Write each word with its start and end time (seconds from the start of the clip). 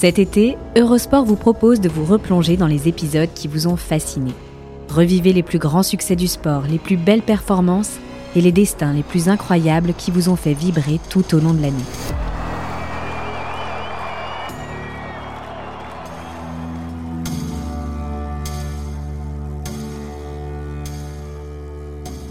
Cet 0.00 0.20
été, 0.20 0.56
Eurosport 0.76 1.24
vous 1.24 1.34
propose 1.34 1.80
de 1.80 1.88
vous 1.88 2.04
replonger 2.04 2.56
dans 2.56 2.68
les 2.68 2.86
épisodes 2.86 3.30
qui 3.34 3.48
vous 3.48 3.66
ont 3.66 3.74
fasciné. 3.74 4.30
Revivez 4.88 5.32
les 5.32 5.42
plus 5.42 5.58
grands 5.58 5.82
succès 5.82 6.14
du 6.14 6.28
sport, 6.28 6.62
les 6.70 6.78
plus 6.78 6.96
belles 6.96 7.20
performances 7.20 7.98
et 8.36 8.40
les 8.40 8.52
destins 8.52 8.92
les 8.92 9.02
plus 9.02 9.28
incroyables 9.28 9.94
qui 9.94 10.12
vous 10.12 10.28
ont 10.28 10.36
fait 10.36 10.54
vibrer 10.54 11.00
tout 11.10 11.34
au 11.34 11.40
long 11.40 11.52
de 11.52 11.62
l'année. 11.62 11.74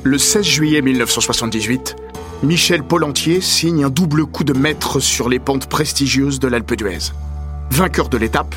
Le 0.04 0.18
16 0.18 0.46
juillet 0.46 0.82
1978, 0.82 1.98
Michel 2.44 2.82
Polentier 2.82 3.42
signe 3.42 3.84
un 3.84 3.90
double 3.90 4.26
coup 4.26 4.46
de 4.46 4.54
maître 4.54 5.02
sur 5.02 5.28
les 5.28 5.40
pentes 5.40 5.68
prestigieuses 5.68 6.40
de 6.40 6.48
l'Alpe 6.48 6.74
d'Huez. 6.74 7.12
Vainqueur 7.72 8.10
de 8.10 8.18
l'étape, 8.18 8.56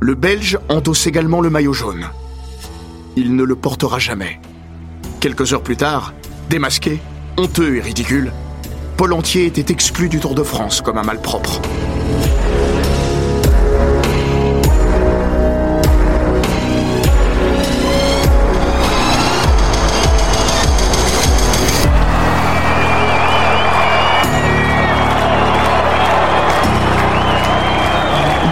le 0.00 0.14
Belge 0.14 0.58
endosse 0.68 1.06
également 1.06 1.40
le 1.40 1.50
maillot 1.50 1.72
jaune. 1.72 2.06
Il 3.16 3.36
ne 3.36 3.44
le 3.44 3.54
portera 3.54 3.98
jamais. 3.98 4.40
Quelques 5.20 5.52
heures 5.52 5.62
plus 5.62 5.76
tard, 5.76 6.14
démasqué, 6.50 7.00
honteux 7.36 7.76
et 7.76 7.80
ridicule, 7.80 8.32
Polentier 8.96 9.46
était 9.46 9.72
exclu 9.72 10.08
du 10.08 10.20
Tour 10.20 10.34
de 10.34 10.42
France 10.42 10.80
comme 10.80 10.98
un 10.98 11.02
malpropre. 11.02 11.60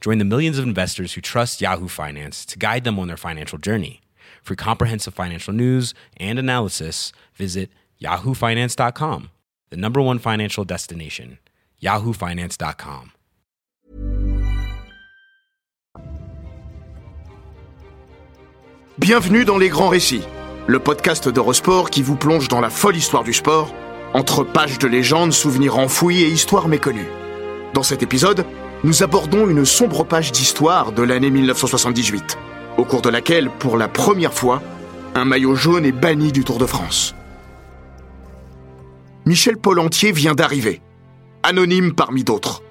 Join 0.00 0.16
the 0.18 0.24
millions 0.24 0.58
of 0.58 0.64
investors 0.64 1.12
who 1.12 1.20
trust 1.20 1.60
Yahoo 1.60 1.88
Finance 1.88 2.46
to 2.46 2.58
guide 2.58 2.84
them 2.84 2.98
on 2.98 3.06
their 3.06 3.18
financial 3.18 3.58
journey. 3.58 4.00
For 4.42 4.54
comprehensive 4.54 5.12
financial 5.12 5.52
news 5.52 5.92
and 6.16 6.38
analysis, 6.38 7.12
visit 7.34 7.70
yahoofinance.com, 8.00 9.30
the 9.68 9.76
number 9.76 10.00
one 10.00 10.18
financial 10.18 10.64
destination, 10.64 11.38
yahoofinance.com. 11.82 13.12
Bienvenue 18.98 19.44
dans 19.44 19.58
Les 19.58 19.68
Grands 19.68 19.88
Récits, 19.88 20.24
le 20.66 20.78
podcast 20.78 21.28
d'Eurosport 21.28 21.90
qui 21.90 22.02
vous 22.02 22.16
plonge 22.16 22.48
dans 22.48 22.60
la 22.60 22.70
folle 22.70 22.96
histoire 22.96 23.24
du 23.24 23.32
sport, 23.32 23.74
entre 24.14 24.44
pages 24.44 24.78
de 24.78 24.88
légendes, 24.88 25.32
souvenirs 25.32 25.78
enfouis 25.78 26.22
et 26.22 26.28
histoires 26.28 26.68
méconnues. 26.68 27.08
Dans 27.72 27.82
cet 27.82 28.02
épisode, 28.02 28.44
nous 28.82 29.02
abordons 29.02 29.48
une 29.48 29.64
sombre 29.64 30.04
page 30.04 30.32
d'histoire 30.32 30.92
de 30.92 31.02
l'année 31.02 31.30
1978, 31.30 32.38
au 32.78 32.84
cours 32.84 33.02
de 33.02 33.10
laquelle, 33.10 33.50
pour 33.50 33.76
la 33.76 33.88
première 33.88 34.32
fois, 34.32 34.62
un 35.14 35.24
maillot 35.24 35.54
jaune 35.54 35.84
est 35.84 35.92
banni 35.92 36.32
du 36.32 36.44
Tour 36.44 36.58
de 36.58 36.66
France. 36.66 37.14
Michel 39.26 39.58
Polentier 39.58 40.12
vient 40.12 40.34
d'arriver, 40.34 40.80
anonyme 41.42 41.92
parmi 41.92 42.24
d'autres. 42.24 42.62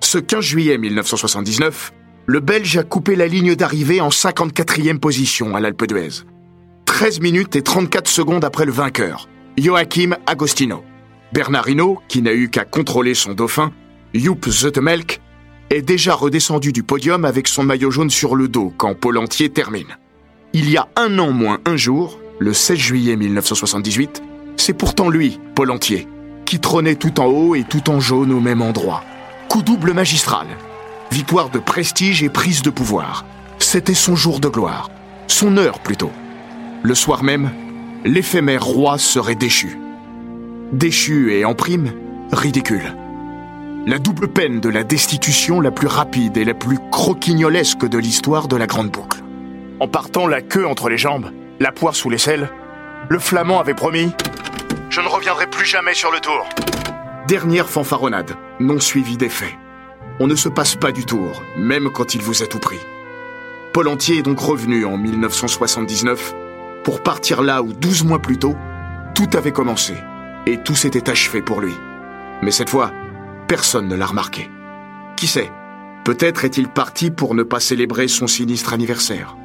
Ce 0.00 0.18
15 0.18 0.44
juillet 0.44 0.78
1979, 0.78 1.92
le 2.26 2.40
Belge 2.40 2.76
a 2.76 2.82
coupé 2.82 3.14
la 3.14 3.28
ligne 3.28 3.54
d'arrivée 3.54 4.00
en 4.00 4.08
54e 4.08 4.98
position 4.98 5.54
à 5.54 5.60
l'Alpe 5.60 5.86
d'Huez. 5.86 6.24
13 6.86 7.20
minutes 7.20 7.56
et 7.56 7.62
34 7.62 8.08
secondes 8.08 8.44
après 8.44 8.66
le 8.66 8.72
vainqueur, 8.72 9.28
Joachim 9.56 10.16
Agostino. 10.26 10.82
Bernard 11.32 11.68
Hinault, 11.68 12.00
qui 12.08 12.20
n'a 12.20 12.32
eu 12.32 12.50
qu'à 12.50 12.64
contrôler 12.64 13.14
son 13.14 13.32
dauphin, 13.32 13.72
Joep 14.12 14.48
Zoetemelk, 14.48 15.20
est 15.72 15.82
déjà 15.82 16.14
redescendu 16.14 16.72
du 16.72 16.82
podium 16.82 17.24
avec 17.24 17.48
son 17.48 17.62
maillot 17.62 17.90
jaune 17.90 18.10
sur 18.10 18.36
le 18.36 18.48
dos 18.48 18.72
quand 18.76 18.94
Polentier 18.94 19.48
termine. 19.48 19.96
Il 20.52 20.68
y 20.68 20.76
a 20.76 20.88
un 20.96 21.18
an 21.18 21.32
moins 21.32 21.60
un 21.64 21.76
jour, 21.76 22.18
le 22.38 22.52
16 22.52 22.78
juillet 22.78 23.16
1978, 23.16 24.22
c'est 24.56 24.74
pourtant 24.74 25.08
lui, 25.08 25.40
Polentier, 25.54 26.06
qui 26.44 26.60
trônait 26.60 26.96
tout 26.96 27.20
en 27.20 27.26
haut 27.26 27.54
et 27.54 27.64
tout 27.64 27.88
en 27.88 28.00
jaune 28.00 28.32
au 28.32 28.40
même 28.40 28.60
endroit. 28.60 29.02
Coup 29.48 29.62
double 29.62 29.94
magistral. 29.94 30.46
Victoire 31.10 31.48
de 31.48 31.58
prestige 31.58 32.22
et 32.22 32.28
prise 32.28 32.62
de 32.62 32.70
pouvoir. 32.70 33.24
C'était 33.58 33.94
son 33.94 34.14
jour 34.14 34.40
de 34.40 34.48
gloire. 34.48 34.90
Son 35.26 35.56
heure 35.56 35.78
plutôt. 35.78 36.12
Le 36.82 36.94
soir 36.94 37.22
même, 37.22 37.50
l'éphémère 38.04 38.64
roi 38.64 38.98
serait 38.98 39.36
déchu. 39.36 39.78
Déchu 40.72 41.32
et 41.32 41.46
en 41.46 41.54
prime, 41.54 41.92
ridicule. 42.30 42.94
La 43.84 43.98
double 43.98 44.28
peine 44.28 44.60
de 44.60 44.68
la 44.68 44.84
destitution 44.84 45.60
la 45.60 45.72
plus 45.72 45.88
rapide 45.88 46.36
et 46.36 46.44
la 46.44 46.54
plus 46.54 46.78
croquignolesque 46.92 47.84
de 47.84 47.98
l'histoire 47.98 48.46
de 48.46 48.54
la 48.54 48.68
Grande 48.68 48.90
Boucle. 48.90 49.24
En 49.80 49.88
partant 49.88 50.28
la 50.28 50.40
queue 50.40 50.68
entre 50.68 50.88
les 50.88 50.96
jambes, 50.96 51.32
la 51.58 51.72
poire 51.72 51.96
sous 51.96 52.08
l'aisselle, 52.08 52.48
le 53.08 53.18
flamand 53.18 53.58
avait 53.58 53.74
promis 53.74 54.12
Je 54.88 55.00
ne 55.00 55.08
reviendrai 55.08 55.48
plus 55.48 55.66
jamais 55.66 55.94
sur 55.94 56.12
le 56.12 56.20
tour. 56.20 56.48
Dernière 57.26 57.68
fanfaronnade, 57.68 58.36
non 58.60 58.78
suivie 58.78 59.16
d'effet. 59.16 59.58
On 60.20 60.28
ne 60.28 60.36
se 60.36 60.48
passe 60.48 60.76
pas 60.76 60.92
du 60.92 61.04
tour, 61.04 61.42
même 61.56 61.90
quand 61.90 62.14
il 62.14 62.22
vous 62.22 62.44
a 62.44 62.46
tout 62.46 62.60
pris. 62.60 62.78
Paul 63.72 63.88
Entier 63.88 64.18
est 64.18 64.22
donc 64.22 64.38
revenu 64.38 64.84
en 64.84 64.96
1979 64.96 66.36
pour 66.84 67.02
partir 67.02 67.42
là 67.42 67.62
où 67.62 67.72
12 67.72 68.04
mois 68.04 68.20
plus 68.20 68.38
tôt, 68.38 68.54
tout 69.16 69.28
avait 69.36 69.50
commencé 69.50 69.94
et 70.46 70.58
tout 70.58 70.76
s'était 70.76 71.10
achevé 71.10 71.42
pour 71.42 71.60
lui. 71.60 71.74
Mais 72.42 72.52
cette 72.52 72.70
fois, 72.70 72.92
personne 73.52 73.86
ne 73.86 73.96
l'a 73.96 74.06
remarqué. 74.06 74.48
Qui 75.14 75.26
sait 75.26 75.50
Peut-être 76.06 76.46
est-il 76.46 76.68
parti 76.68 77.10
pour 77.10 77.34
ne 77.34 77.42
pas 77.42 77.60
célébrer 77.60 78.08
son 78.08 78.26
sinistre 78.26 78.72
anniversaire. 78.72 79.36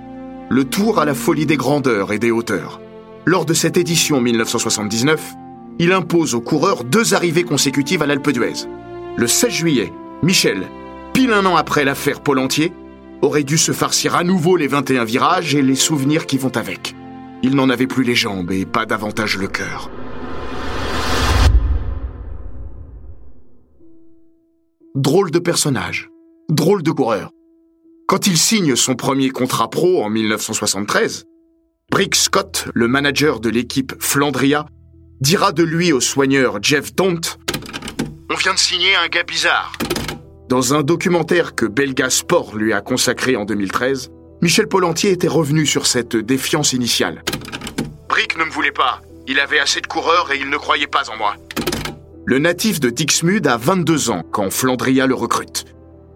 Le 0.48 0.64
tour 0.64 1.00
à 1.00 1.04
la 1.04 1.14
folie 1.14 1.46
des 1.46 1.58
grandeurs 1.58 2.14
et 2.14 2.18
des 2.18 2.32
hauteurs. 2.32 2.80
Lors 3.26 3.44
de 3.44 3.54
cette 3.54 3.76
édition 3.76 4.22
1979, 4.22 5.34
il 5.80 5.92
impose 5.92 6.36
aux 6.36 6.40
coureurs 6.40 6.86
deux 6.86 7.16
arrivées 7.16 7.44
consécutives 7.44 8.02
à 8.02 8.06
l'Alpe 8.06 8.32
d'Huez. 8.32 8.66
Le 9.18 9.28
16 9.28 9.52
juillet, 9.52 9.92
Michel, 10.24 10.64
pile 11.12 11.34
un 11.34 11.46
an 11.46 11.58
après 11.58 11.84
l'affaire 11.84 12.22
Polentier, 12.22 12.72
aurait 13.22 13.44
dû 13.44 13.58
se 13.58 13.74
farcir 13.74 14.16
à 14.16 14.24
nouveau 14.24 14.56
les 14.56 14.68
21 14.68 15.04
virages 15.04 15.54
et 15.54 15.62
les 15.62 15.76
souvenirs 15.76 16.28
qui 16.28 16.38
vont 16.38 16.56
avec. 16.56 16.96
Il 17.44 17.56
n'en 17.56 17.70
avait 17.70 17.88
plus 17.88 18.06
les 18.06 18.16
jambes 18.16 18.54
et 18.54 18.66
pas 18.66 18.86
davantage 18.86 19.38
le 19.38 19.48
cœur. 19.48 19.90
Drôle 25.00 25.30
de 25.30 25.38
personnage, 25.38 26.10
drôle 26.50 26.82
de 26.82 26.90
coureur. 26.90 27.30
Quand 28.08 28.26
il 28.26 28.36
signe 28.36 28.76
son 28.76 28.96
premier 28.96 29.30
contrat 29.30 29.70
pro 29.70 30.04
en 30.04 30.10
1973, 30.10 31.26
Brick 31.92 32.16
Scott, 32.16 32.66
le 32.74 32.88
manager 32.88 33.40
de 33.40 33.50
l'équipe 33.50 33.94
Flandria, 34.00 34.66
dira 35.22 35.52
de 35.52 35.62
lui 35.62 35.92
au 35.94 36.00
soigneur 36.00 36.58
Jeff 36.64 36.96
Dont 36.96 37.22
On 38.32 38.36
vient 38.38 38.56
de 38.56 38.60
signer 38.60 38.96
un 38.96 39.08
gars 39.08 39.22
bizarre. 39.22 39.72
Dans 40.50 40.74
un 40.74 40.82
documentaire 40.82 41.54
que 41.54 41.68
Belga 41.68 42.10
Sport 42.10 42.56
lui 42.56 42.74
a 42.74 42.82
consacré 42.82 43.36
en 43.36 43.46
2013, 43.46 44.10
Michel 44.42 44.68
Polentier 44.68 45.12
était 45.12 45.28
revenu 45.28 45.68
sur 45.68 45.86
cette 45.86 46.16
défiance 46.16 46.74
initiale. 46.74 47.24
Brick 48.10 48.36
ne 48.36 48.46
me 48.46 48.50
voulait 48.50 48.72
pas. 48.72 49.04
Il 49.28 49.40
avait 49.40 49.60
assez 49.60 49.80
de 49.80 49.86
coureurs 49.86 50.32
et 50.32 50.40
il 50.40 50.50
ne 50.50 50.58
croyait 50.58 50.88
pas 50.88 51.08
en 51.12 51.18
moi. 51.18 51.36
Le 52.30 52.40
natif 52.40 52.82
de 52.82 52.90
Dixmude 52.90 53.48
a 53.48 53.56
22 53.56 54.10
ans 54.10 54.22
quand 54.34 54.52
Flandria 54.52 55.08
le 55.08 55.16
recrute. 55.16 55.64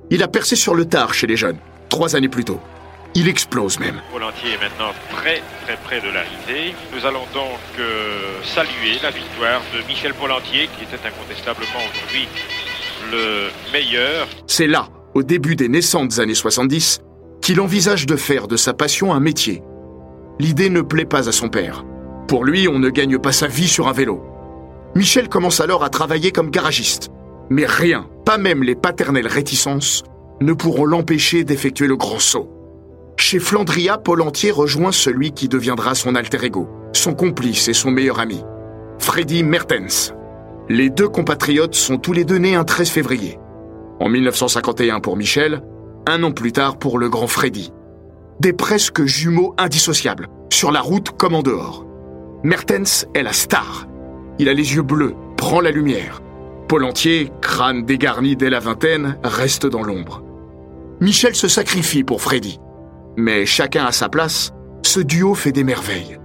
Il 0.10 0.24
a 0.24 0.28
percé 0.28 0.58
sur 0.58 0.76
le 0.76 0.84
tard 0.84 1.14
chez 1.14 1.26
les 1.26 1.38
jeunes, 1.38 1.56
trois 1.88 2.18
années 2.18 2.28
plus 2.28 2.44
tôt. 2.44 2.60
Il 3.16 3.30
explose 3.30 3.80
même. 3.80 4.02
Polentier 4.12 4.50
est 4.52 4.62
maintenant 4.62 4.92
très 5.10 5.42
très 5.64 5.78
près 5.78 6.02
de 6.02 6.14
l'arrivée. 6.14 6.76
Nous 6.94 7.06
allons 7.06 7.24
donc 7.34 7.62
euh, 7.80 8.44
saluer 8.44 9.00
la 9.02 9.12
victoire 9.12 9.62
de 9.74 9.88
Michel 9.88 10.14
Polentier, 10.14 10.70
qui 10.78 10.84
était 10.84 11.00
incontestablement 11.08 11.80
aujourd'hui 11.90 12.28
le 13.10 13.48
meilleur. 13.72 14.28
C'est 14.48 14.68
là, 14.68 14.90
au 15.14 15.24
début 15.24 15.56
des 15.56 15.70
naissantes 15.70 16.20
années 16.20 16.36
70, 16.36 17.00
qu'il 17.42 17.62
envisage 17.62 18.06
de 18.06 18.18
faire 18.18 18.50
de 18.50 18.58
sa 18.58 18.74
passion 18.74 19.14
un 19.14 19.22
métier. 19.22 19.64
L'idée 20.42 20.70
ne 20.70 20.82
plaît 20.82 21.06
pas 21.06 21.30
à 21.30 21.32
son 21.32 21.48
père. 21.48 21.86
Pour 22.28 22.44
lui, 22.44 22.68
on 22.68 22.80
ne 22.80 22.90
gagne 22.90 23.18
pas 23.18 23.32
sa 23.32 23.48
vie 23.48 23.70
sur 23.70 23.88
un 23.88 23.94
vélo. 23.94 24.31
Michel 24.96 25.30
commence 25.30 25.62
alors 25.62 25.84
à 25.84 25.90
travailler 25.90 26.32
comme 26.32 26.50
garagiste. 26.50 27.10
Mais 27.50 27.66
rien, 27.66 28.08
pas 28.26 28.38
même 28.38 28.64
les 28.64 28.76
paternelles 28.76 29.28
réticences, 29.28 30.04
ne 30.42 30.54
pourront 30.54 30.86
l'empêcher 30.86 31.44
d'effectuer 31.44 31.88
le 31.88 31.96
grand 31.96 32.20
saut. 32.20 32.50
Chez 33.18 33.40
Flandria, 33.40 33.98
Paul 33.98 34.22
Entier 34.22 34.52
rejoint 34.52 34.92
celui 34.92 35.32
qui 35.32 35.48
deviendra 35.48 35.96
son 35.96 36.16
alter 36.16 36.46
ego, 36.46 36.68
son 36.94 37.14
complice 37.14 37.68
et 37.68 37.74
son 37.74 37.92
meilleur 37.92 38.20
ami, 38.20 38.44
Freddy 39.00 39.44
Mertens. 39.44 40.14
Les 40.70 40.90
deux 40.90 41.10
compatriotes 41.10 41.76
sont 41.76 41.98
tous 41.98 42.14
les 42.14 42.26
deux 42.26 42.38
nés 42.38 42.56
un 42.56 42.64
13 42.64 42.90
février. 42.90 43.38
En 44.00 44.10
1951 44.10 45.00
pour 45.00 45.18
Michel, 45.18 45.62
un 46.08 46.24
an 46.24 46.32
plus 46.32 46.52
tard 46.52 46.78
pour 46.78 46.98
le 46.98 47.10
grand 47.10 47.28
Freddy. 47.28 47.72
Des 48.40 48.54
presque 48.54 49.04
jumeaux 49.06 49.54
indissociables, 49.58 50.28
sur 50.52 50.72
la 50.72 50.82
route 50.82 51.12
comme 51.12 51.36
en 51.36 51.44
dehors. 51.44 51.86
Mertens 52.44 53.06
est 53.14 53.24
la 53.24 53.34
star. 53.34 53.88
Il 54.42 54.50
a 54.50 54.56
les 54.56 54.74
yeux 54.74 54.82
bleus, 54.82 55.14
prend 55.38 55.62
la 55.62 55.70
lumière. 55.70 56.20
Paul 56.68 56.84
Entier, 56.84 57.32
crâne 57.42 57.86
dégarni 57.86 58.36
dès 58.36 58.50
la 58.50 58.60
vingtaine, 58.60 59.20
reste 59.24 59.68
dans 59.68 59.84
l'ombre. 59.84 60.24
Michel 61.00 61.36
se 61.36 61.48
sacrifie 61.48 62.04
pour 62.04 62.24
Freddy. 62.24 62.60
Mais 63.18 63.46
chacun 63.46 63.86
à 63.86 63.92
sa 63.92 64.10
place, 64.10 64.52
ce 64.82 65.00
duo 65.00 65.36
fait 65.36 65.52
des 65.52 65.64
merveilles. 65.64 66.18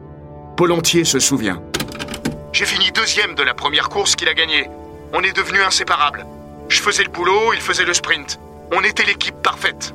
Paul 0.57 0.73
Entier 0.73 1.05
se 1.05 1.19
souvient. 1.19 1.63
J'ai 2.55 2.65
fini 2.65 2.91
deuxième 2.91 3.35
de 3.35 3.43
la 3.43 3.53
première 3.53 3.91
course 3.91 4.17
qu'il 4.17 4.29
a 4.29 4.35
gagnée. 4.35 4.71
On 5.13 5.21
est 5.21 5.37
devenus 5.37 5.61
inséparables. 5.67 6.25
Je 6.71 6.81
faisais 6.81 7.05
le 7.05 7.11
boulot, 7.11 7.53
il 7.53 7.61
faisait 7.61 7.85
le 7.85 7.93
sprint. 7.93 8.41
On 8.73 8.81
était 8.81 9.05
l'équipe 9.05 9.43
parfaite. 9.43 9.93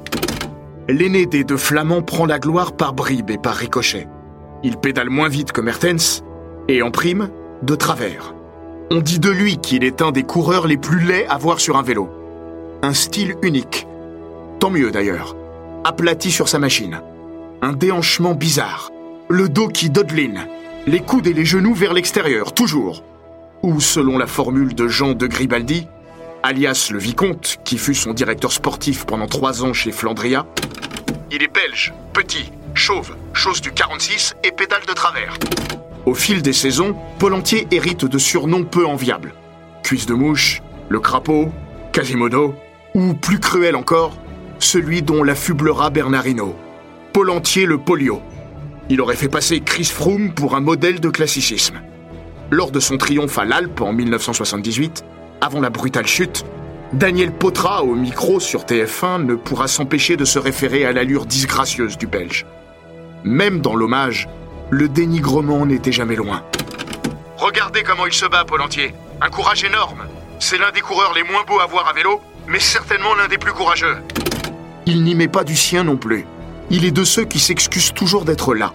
L'aîné 0.87 1.25
des 1.25 1.43
deux 1.43 1.57
Flamands 1.57 2.03
prend 2.03 2.27
la 2.27 2.37
gloire 2.37 2.73
par 2.73 2.93
bribes 2.93 3.31
et 3.31 3.39
par 3.39 3.55
ricochet. 3.55 4.07
Il 4.61 4.77
pédale 4.77 5.09
moins 5.09 5.27
vite 5.27 5.53
que 5.53 5.61
Mertens, 5.61 6.21
et 6.67 6.83
en 6.83 6.91
prime, 6.91 7.31
de 7.63 7.75
travers. 7.75 8.33
On 8.89 8.99
dit 8.99 9.19
de 9.19 9.29
lui 9.29 9.57
qu'il 9.57 9.83
est 9.83 10.01
un 10.01 10.11
des 10.11 10.23
coureurs 10.23 10.67
les 10.67 10.77
plus 10.77 10.99
laids 10.99 11.27
à 11.27 11.37
voir 11.37 11.59
sur 11.59 11.77
un 11.77 11.83
vélo. 11.83 12.09
Un 12.81 12.93
style 12.93 13.35
unique. 13.41 13.87
Tant 14.59 14.69
mieux 14.69 14.91
d'ailleurs. 14.91 15.35
Aplati 15.83 16.31
sur 16.31 16.49
sa 16.49 16.59
machine. 16.59 17.01
Un 17.61 17.73
déhanchement 17.73 18.33
bizarre. 18.33 18.89
Le 19.29 19.47
dos 19.47 19.67
qui 19.67 19.89
dodeline. 19.89 20.47
Les 20.87 20.99
coudes 20.99 21.27
et 21.27 21.33
les 21.33 21.45
genoux 21.45 21.73
vers 21.73 21.93
l'extérieur, 21.93 22.53
toujours. 22.53 23.03
Ou, 23.61 23.79
selon 23.79 24.17
la 24.17 24.27
formule 24.27 24.73
de 24.73 24.87
Jean 24.87 25.13
de 25.13 25.27
Gribaldi, 25.27 25.87
alias 26.43 26.89
le 26.91 26.97
Vicomte, 26.97 27.59
qui 27.63 27.77
fut 27.77 27.93
son 27.93 28.13
directeur 28.13 28.51
sportif 28.51 29.05
pendant 29.05 29.27
trois 29.27 29.63
ans 29.63 29.73
chez 29.73 29.91
Flandria, 29.91 30.47
il 31.31 31.43
est 31.43 31.53
belge, 31.53 31.93
petit, 32.13 32.51
chauve, 32.73 33.15
chose 33.33 33.61
du 33.61 33.71
46 33.71 34.35
et 34.43 34.51
pédale 34.51 34.85
de 34.87 34.93
travers. 34.93 35.37
Au 36.05 36.15
fil 36.15 36.41
des 36.41 36.53
saisons, 36.53 36.95
Paul 37.19 37.33
Entier 37.33 37.67
hérite 37.69 38.05
de 38.05 38.17
surnoms 38.17 38.63
peu 38.63 38.87
enviables. 38.87 39.33
Cuisse 39.83 40.07
de 40.07 40.15
mouche, 40.15 40.61
le 40.89 40.99
crapaud, 40.99 41.51
Quasimodo, 41.93 42.55
ou 42.95 43.13
plus 43.13 43.39
cruel 43.39 43.75
encore, 43.75 44.17
celui 44.57 45.03
dont 45.03 45.23
l'affublera 45.23 45.89
Bernardino. 45.91 46.55
Paul 47.13 47.29
Entier 47.29 47.65
le 47.65 47.77
polio. 47.77 48.21
Il 48.89 48.99
aurait 48.99 49.15
fait 49.15 49.29
passer 49.29 49.59
Chris 49.59 49.85
Froome 49.85 50.33
pour 50.33 50.55
un 50.55 50.59
modèle 50.59 50.99
de 50.99 51.09
classicisme. 51.09 51.81
Lors 52.49 52.71
de 52.71 52.79
son 52.79 52.97
triomphe 52.97 53.37
à 53.37 53.45
l'Alpe 53.45 53.81
en 53.81 53.93
1978, 53.93 55.05
avant 55.39 55.61
la 55.61 55.69
brutale 55.69 56.07
chute, 56.07 56.45
Daniel 56.93 57.31
Potra, 57.31 57.83
au 57.83 57.95
micro 57.95 58.39
sur 58.39 58.63
TF1, 58.63 59.23
ne 59.23 59.35
pourra 59.35 59.67
s'empêcher 59.67 60.17
de 60.17 60.25
se 60.25 60.39
référer 60.39 60.83
à 60.83 60.91
l'allure 60.91 61.25
disgracieuse 61.25 61.97
du 61.97 62.07
Belge. 62.07 62.45
Même 63.23 63.61
dans 63.61 63.75
l'hommage, 63.75 64.27
le 64.71 64.87
dénigrement 64.87 65.65
n'était 65.65 65.91
jamais 65.91 66.15
loin. 66.15 66.43
Regardez 67.37 67.83
comment 67.83 68.05
il 68.05 68.13
se 68.13 68.25
bat, 68.25 68.45
Paul 68.45 68.61
Entier. 68.61 68.93
Un 69.21 69.29
courage 69.29 69.63
énorme. 69.65 70.03
C'est 70.39 70.57
l'un 70.57 70.71
des 70.71 70.79
coureurs 70.79 71.13
les 71.13 71.23
moins 71.23 71.43
beaux 71.45 71.59
à 71.59 71.65
voir 71.65 71.87
à 71.89 71.93
vélo, 71.93 72.21
mais 72.47 72.59
certainement 72.59 73.13
l'un 73.13 73.27
des 73.27 73.37
plus 73.37 73.51
courageux. 73.51 73.97
Il 74.85 75.03
n'y 75.03 75.13
met 75.13 75.27
pas 75.27 75.43
du 75.43 75.57
sien 75.57 75.83
non 75.83 75.97
plus. 75.97 76.25
Il 76.69 76.85
est 76.85 76.91
de 76.91 77.03
ceux 77.03 77.25
qui 77.25 77.39
s'excusent 77.39 77.93
toujours 77.93 78.23
d'être 78.23 78.55
là, 78.55 78.73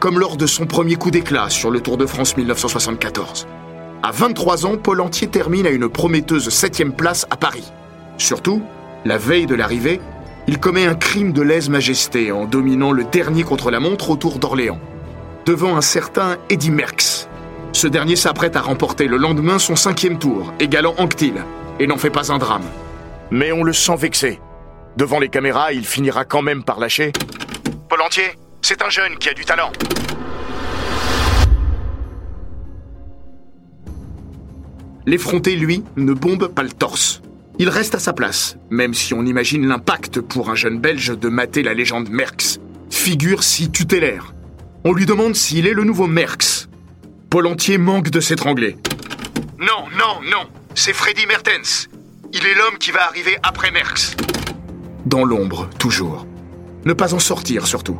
comme 0.00 0.18
lors 0.18 0.36
de 0.36 0.46
son 0.46 0.66
premier 0.66 0.96
coup 0.96 1.12
d'éclat 1.12 1.50
sur 1.50 1.70
le 1.70 1.80
Tour 1.80 1.96
de 1.96 2.06
France 2.06 2.36
1974. 2.36 3.46
À 4.02 4.10
23 4.10 4.66
ans, 4.66 4.76
Paul 4.76 5.00
Entier 5.00 5.28
termine 5.28 5.66
à 5.66 5.70
une 5.70 5.88
prometteuse 5.88 6.48
septième 6.48 6.92
place 6.92 7.26
à 7.30 7.36
Paris. 7.36 7.72
Surtout, 8.16 8.62
la 9.04 9.18
veille 9.18 9.46
de 9.46 9.54
l'arrivée, 9.54 10.00
il 10.48 10.58
commet 10.58 10.84
un 10.84 10.94
crime 10.96 11.32
de 11.32 11.42
lèse-majesté 11.42 12.32
en 12.32 12.44
dominant 12.44 12.90
le 12.90 13.04
dernier 13.04 13.44
contre-la-montre 13.44 14.10
autour 14.10 14.38
d'Orléans, 14.38 14.80
devant 15.48 15.78
un 15.78 15.80
certain 15.80 16.36
Eddy 16.50 16.70
Merckx. 16.70 17.26
Ce 17.72 17.86
dernier 17.86 18.16
s'apprête 18.16 18.54
à 18.54 18.60
remporter 18.60 19.06
le 19.06 19.16
lendemain 19.16 19.58
son 19.58 19.76
cinquième 19.76 20.18
tour, 20.18 20.52
égalant 20.60 20.94
Anctil, 20.98 21.42
et 21.80 21.86
n'en 21.86 21.96
fait 21.96 22.10
pas 22.10 22.30
un 22.30 22.36
drame. 22.36 22.66
Mais 23.30 23.50
on 23.50 23.64
le 23.64 23.72
sent 23.72 23.96
vexé. 23.96 24.40
Devant 24.98 25.18
les 25.18 25.30
caméras, 25.30 25.72
il 25.72 25.86
finira 25.86 26.26
quand 26.26 26.42
même 26.42 26.64
par 26.64 26.78
lâcher. 26.78 27.12
Paul 27.88 28.02
Entier, 28.02 28.26
c'est 28.60 28.82
un 28.82 28.90
jeune 28.90 29.16
qui 29.16 29.30
a 29.30 29.32
du 29.32 29.46
talent. 29.46 29.72
L'effronté, 35.06 35.56
lui, 35.56 35.82
ne 35.96 36.12
bombe 36.12 36.48
pas 36.48 36.62
le 36.62 36.72
torse. 36.72 37.22
Il 37.58 37.70
reste 37.70 37.94
à 37.94 37.98
sa 37.98 38.12
place, 38.12 38.58
même 38.68 38.92
si 38.92 39.14
on 39.14 39.24
imagine 39.24 39.66
l'impact 39.66 40.20
pour 40.20 40.50
un 40.50 40.54
jeune 40.54 40.78
Belge 40.78 41.18
de 41.18 41.28
mater 41.30 41.62
la 41.62 41.72
légende 41.72 42.10
Merckx, 42.10 42.58
figure 42.90 43.42
si 43.42 43.70
tutélaire. 43.70 44.34
On 44.90 44.94
lui 44.94 45.04
demande 45.04 45.36
s'il 45.36 45.66
est 45.66 45.74
le 45.74 45.84
nouveau 45.84 46.06
Merckx. 46.06 46.66
Paul 47.28 47.46
Entier 47.46 47.76
manque 47.76 48.08
de 48.08 48.20
s'étrangler. 48.20 48.78
Non, 49.58 49.84
non, 49.98 50.22
non, 50.30 50.48
c'est 50.74 50.94
Freddy 50.94 51.26
Mertens. 51.26 51.88
Il 52.32 52.46
est 52.46 52.54
l'homme 52.54 52.78
qui 52.78 52.90
va 52.90 53.04
arriver 53.04 53.36
après 53.42 53.70
Merckx. 53.70 54.16
Dans 55.04 55.26
l'ombre, 55.26 55.68
toujours. 55.78 56.26
Ne 56.86 56.94
pas 56.94 57.12
en 57.12 57.18
sortir, 57.18 57.66
surtout. 57.66 57.98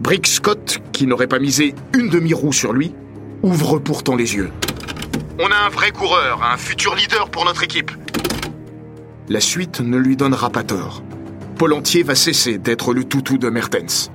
Brick 0.00 0.26
Scott, 0.26 0.78
qui 0.92 1.06
n'aurait 1.06 1.26
pas 1.26 1.38
misé 1.38 1.74
une 1.94 2.08
demi-roue 2.08 2.54
sur 2.54 2.72
lui, 2.72 2.94
ouvre 3.42 3.78
pourtant 3.78 4.16
les 4.16 4.36
yeux. 4.36 4.50
On 5.38 5.52
a 5.52 5.66
un 5.66 5.68
vrai 5.68 5.90
coureur, 5.90 6.42
un 6.42 6.56
futur 6.56 6.94
leader 6.94 7.28
pour 7.28 7.44
notre 7.44 7.62
équipe. 7.62 7.90
La 9.28 9.40
suite 9.40 9.80
ne 9.80 9.98
lui 9.98 10.16
donnera 10.16 10.48
pas 10.48 10.62
tort. 10.62 11.02
Paul 11.58 11.74
Entier 11.74 12.04
va 12.04 12.14
cesser 12.14 12.56
d'être 12.56 12.94
le 12.94 13.04
toutou 13.04 13.36
de 13.36 13.50
Mertens. 13.50 14.10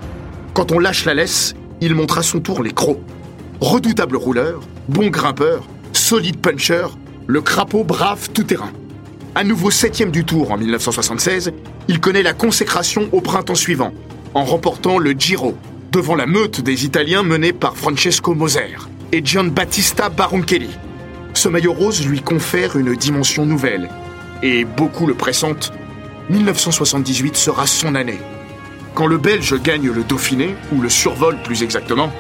Quand 0.56 0.72
on 0.72 0.80
lâche 0.80 1.06
la 1.06 1.14
laisse, 1.14 1.54
il 1.82 1.96
montre 1.96 2.18
à 2.18 2.24
son 2.24 2.40
tour 2.40 2.64
les 2.64 2.72
crocs. 2.72 3.02
Redoutable 3.62 4.18
rouleur, 4.18 4.62
bon 4.90 5.10
grimpeur, 5.10 5.64
solide 5.94 6.38
puncher, 6.38 6.88
le 7.28 7.42
crapaud 7.42 7.84
brave 7.84 8.30
tout-terrain. 8.32 8.72
À 9.34 9.44
nouveau 9.44 9.72
septième 9.72 10.12
du 10.12 10.26
tour 10.26 10.52
en 10.52 10.58
1976, 10.58 11.52
il 11.88 12.00
connaît 12.00 12.24
la 12.24 12.34
consécration 12.34 13.10
au 13.12 13.22
printemps 13.22 13.56
suivant, 13.56 13.94
en 14.34 14.44
remportant 14.44 14.98
le 14.98 15.12
Giro, 15.12 15.56
devant 15.92 16.16
la 16.16 16.26
meute 16.26 16.62
des 16.62 16.86
Italiens 16.86 17.24
menée 17.24 17.54
par 17.54 17.76
Francesco 17.78 18.34
Moser 18.34 18.78
et 19.12 19.24
Gianbattista 19.24 20.10
Baronchelli 20.10 20.70
ce 21.36 21.50
maillot 21.50 21.74
rose 21.74 22.08
lui 22.08 22.22
confère 22.22 22.78
une 22.78 22.96
dimension 22.96 23.46
nouvelle. 23.46 23.90
Et 24.42 24.64
beaucoup 24.64 25.06
le 25.06 25.14
pressentent, 25.14 25.74
1978 26.30 27.36
sera 27.36 27.68
son 27.68 27.94
année. 27.94 28.20
Quand 28.96 29.08
le 29.08 29.18
Belge 29.18 29.62
gagne 29.62 29.92
le 29.92 30.06
Dauphiné, 30.06 30.56
ou 30.72 30.80
le 30.80 30.88
survole 30.88 31.36
plus 31.44 31.64
exactement, 31.64 32.14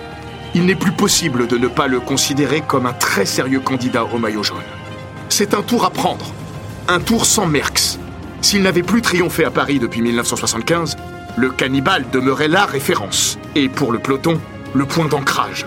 il 0.53 0.65
n'est 0.65 0.75
plus 0.75 0.91
possible 0.91 1.47
de 1.47 1.57
ne 1.57 1.69
pas 1.69 1.87
le 1.87 2.01
considérer 2.01 2.61
comme 2.67 2.85
un 2.85 2.91
très 2.91 3.25
sérieux 3.25 3.61
candidat 3.61 4.03
au 4.03 4.17
maillot 4.17 4.43
jaune. 4.43 4.57
C'est 5.29 5.53
un 5.53 5.61
tour 5.61 5.85
à 5.85 5.89
prendre, 5.89 6.33
un 6.89 6.99
tour 6.99 7.25
sans 7.25 7.45
Merckx. 7.45 7.97
S'il 8.41 8.61
n'avait 8.61 8.83
plus 8.83 9.01
triomphé 9.01 9.45
à 9.45 9.51
Paris 9.51 9.79
depuis 9.79 10.01
1975, 10.01 10.97
le 11.37 11.49
cannibale 11.49 12.05
demeurait 12.11 12.49
la 12.49 12.65
référence, 12.65 13.39
et 13.55 13.69
pour 13.69 13.93
le 13.93 13.99
peloton, 13.99 14.41
le 14.73 14.85
point 14.85 15.05
d'ancrage. 15.05 15.65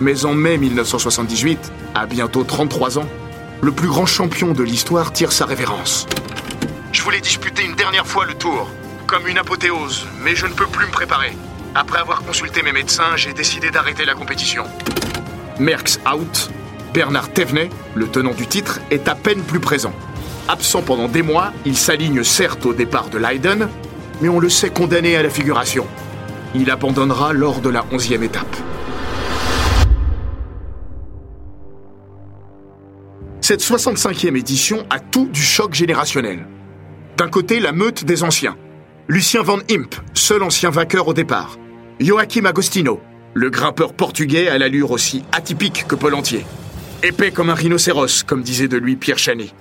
Mais 0.00 0.26
en 0.26 0.34
mai 0.34 0.58
1978, 0.58 1.72
à 1.94 2.04
bientôt 2.04 2.44
33 2.44 2.98
ans, 2.98 3.08
le 3.62 3.72
plus 3.72 3.88
grand 3.88 4.04
champion 4.04 4.52
de 4.52 4.62
l'histoire 4.62 5.14
tire 5.14 5.32
sa 5.32 5.46
révérence. 5.46 6.06
Je 6.92 7.00
voulais 7.00 7.22
disputer 7.22 7.64
une 7.64 7.74
dernière 7.74 8.06
fois 8.06 8.26
le 8.26 8.34
tour, 8.34 8.68
comme 9.12 9.28
une 9.28 9.36
apothéose, 9.36 10.06
mais 10.24 10.34
je 10.34 10.46
ne 10.46 10.54
peux 10.54 10.66
plus 10.66 10.86
me 10.86 10.90
préparer. 10.90 11.36
Après 11.74 11.98
avoir 11.98 12.22
consulté 12.22 12.62
mes 12.62 12.72
médecins, 12.72 13.14
j'ai 13.16 13.34
décidé 13.34 13.70
d'arrêter 13.70 14.06
la 14.06 14.14
compétition. 14.14 14.64
Merckx 15.60 15.98
out, 16.10 16.50
Bernard 16.94 17.30
Thévenet, 17.30 17.68
le 17.94 18.08
tenant 18.08 18.32
du 18.32 18.46
titre, 18.46 18.80
est 18.90 19.08
à 19.08 19.14
peine 19.14 19.42
plus 19.42 19.60
présent. 19.60 19.92
Absent 20.48 20.80
pendant 20.80 21.08
des 21.08 21.20
mois, 21.20 21.52
il 21.66 21.76
s'aligne 21.76 22.24
certes 22.24 22.64
au 22.64 22.72
départ 22.72 23.10
de 23.10 23.18
Leiden, 23.18 23.68
mais 24.22 24.30
on 24.30 24.40
le 24.40 24.48
sait 24.48 24.70
condamné 24.70 25.14
à 25.14 25.22
la 25.22 25.28
figuration. 25.28 25.86
Il 26.54 26.70
abandonnera 26.70 27.34
lors 27.34 27.60
de 27.60 27.68
la 27.68 27.84
onzième 27.92 28.22
étape. 28.22 28.56
Cette 33.42 33.60
65e 33.60 34.38
édition 34.38 34.86
a 34.88 35.00
tout 35.00 35.26
du 35.26 35.42
choc 35.42 35.74
générationnel. 35.74 36.46
D'un 37.18 37.28
côté, 37.28 37.60
la 37.60 37.72
meute 37.72 38.06
des 38.06 38.22
anciens. 38.22 38.56
Lucien 39.08 39.42
Van 39.42 39.58
Imp, 39.68 39.96
seul 40.14 40.42
ancien 40.44 40.70
vainqueur 40.70 41.08
au 41.08 41.12
départ. 41.12 41.58
Joachim 41.98 42.44
Agostino, 42.44 43.00
le 43.34 43.50
grimpeur 43.50 43.94
portugais 43.94 44.48
à 44.48 44.58
l'allure 44.58 44.92
aussi 44.92 45.24
atypique 45.32 45.86
que 45.88 45.96
Paul 45.96 46.14
Entier. 46.14 46.46
Épais 47.02 47.32
comme 47.32 47.50
un 47.50 47.54
rhinocéros, 47.54 48.22
comme 48.24 48.42
disait 48.42 48.68
de 48.68 48.76
lui 48.76 48.94
Pierre 48.94 49.18
Chani. 49.18 49.52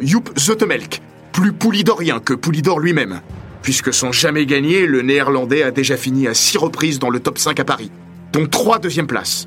Joep 0.00 0.36
Zotemelk, 0.36 1.00
plus 1.32 1.52
poulidorien 1.52 2.18
que 2.18 2.34
Poulidor 2.34 2.80
lui-même. 2.80 3.20
puisque 3.62 3.94
sans 3.94 4.10
jamais 4.10 4.44
gagner, 4.46 4.86
le 4.86 5.02
néerlandais 5.02 5.62
a 5.62 5.70
déjà 5.70 5.96
fini 5.96 6.26
à 6.26 6.34
six 6.34 6.58
reprises 6.58 6.98
dans 6.98 7.10
le 7.10 7.20
top 7.20 7.38
5 7.38 7.60
à 7.60 7.64
Paris, 7.64 7.92
dont 8.32 8.46
trois 8.46 8.80
deuxième 8.80 9.06
places. 9.06 9.46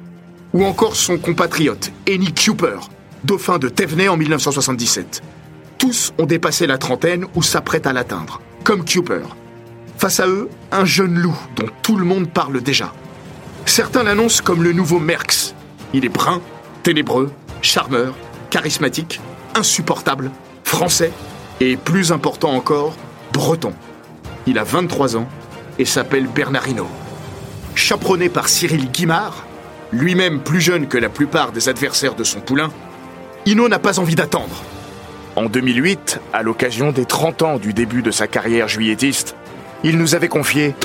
Ou 0.54 0.64
encore 0.64 0.96
son 0.96 1.18
compatriote, 1.18 1.92
Eni 2.08 2.34
Cooper, 2.34 2.80
dauphin 3.26 3.58
de 3.58 3.68
Thévenet 3.68 4.08
en 4.08 4.16
1977. 4.16 5.22
Tous 5.78 6.14
ont 6.18 6.26
dépassé 6.26 6.66
la 6.66 6.78
trentaine 6.78 7.26
ou 7.36 7.44
s'apprêtent 7.44 7.88
à 7.88 7.92
l'atteindre, 7.92 8.40
comme 8.66 8.84
Cooper. 8.84 9.22
Face 9.98 10.20
à 10.20 10.28
eux, 10.28 10.50
un 10.72 10.84
jeune 10.86 11.14
loup 11.14 11.38
dont 11.56 11.70
tout 11.84 11.96
le 11.96 12.04
monde 12.04 12.28
parle 12.30 12.62
déjà. 12.62 12.92
Certains 13.66 14.04
l'annoncent 14.04 14.44
comme 14.44 14.64
le 14.64 14.74
nouveau 14.74 15.00
Merckx. 15.00 15.54
Il 15.94 16.04
est 16.04 16.10
brun, 16.10 16.42
ténébreux, 16.84 17.32
charmeur, 17.62 18.16
charismatique, 18.50 19.22
insupportable, 19.54 20.32
français 20.64 21.14
et, 21.62 21.78
plus 21.78 22.12
important 22.12 22.54
encore, 22.54 22.96
breton. 23.32 23.74
Il 24.48 24.58
a 24.58 24.64
23 24.64 25.16
ans 25.16 25.30
et 25.78 25.86
s'appelle 25.86 26.28
Bernardino. 26.28 26.88
Chaperonné 27.76 28.30
par 28.30 28.50
Cyril 28.50 28.90
Guimard, 28.90 29.46
lui-même 29.92 30.40
plus 30.42 30.60
jeune 30.60 30.88
que 30.88 30.98
la 30.98 31.10
plupart 31.10 31.52
des 31.52 31.70
adversaires 31.70 32.16
de 32.16 32.24
son 32.24 32.40
poulain, 32.40 32.72
Hino 33.46 33.70
n'a 33.70 33.80
pas 33.80 34.00
envie 34.00 34.16
d'attendre. 34.16 34.64
En 35.36 35.46
2008, 35.46 36.22
à 36.32 36.44
l'occasion 36.44 36.92
des 36.92 37.06
30 37.06 37.42
ans 37.42 37.58
du 37.58 37.74
début 37.74 38.02
de 38.02 38.12
sa 38.12 38.28
carrière 38.28 38.70
juillettiste, 38.70 39.36
il 39.84 39.98
nous 39.98 40.16
avait 40.16 40.30
confié 40.30 40.76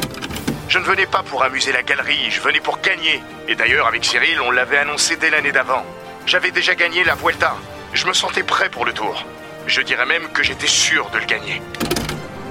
Je 0.69 0.79
ne 0.79 0.85
venais 0.85 1.07
pas 1.07 1.23
pour 1.23 1.45
amuser 1.45 1.73
la 1.73 1.83
galerie, 1.83 2.31
je 2.31 2.41
venais 2.41 2.61
pour 2.61 2.81
gagner. 2.81 3.23
Et 3.49 3.55
d'ailleurs, 3.55 3.87
avec 3.87 4.05
Cyril, 4.05 4.41
on 4.45 4.51
l'avait 4.51 4.79
annoncé 4.79 5.17
dès 5.17 5.31
l'année 5.31 5.53
d'avant. 5.53 5.85
J'avais 6.27 6.51
déjà 6.51 6.75
gagné 6.75 7.05
la 7.05 7.15
Vuelta. 7.15 7.57
Je 7.93 8.07
me 8.07 8.13
sentais 8.13 8.43
prêt 8.43 8.69
pour 8.71 8.85
le 8.85 8.93
tour. 8.93 9.25
Je 9.67 9.83
dirais 9.83 10.07
même 10.07 10.29
que 10.33 10.43
j'étais 10.43 10.67
sûr 10.67 11.09
de 11.11 11.19
le 11.19 11.27
gagner. 11.27 11.63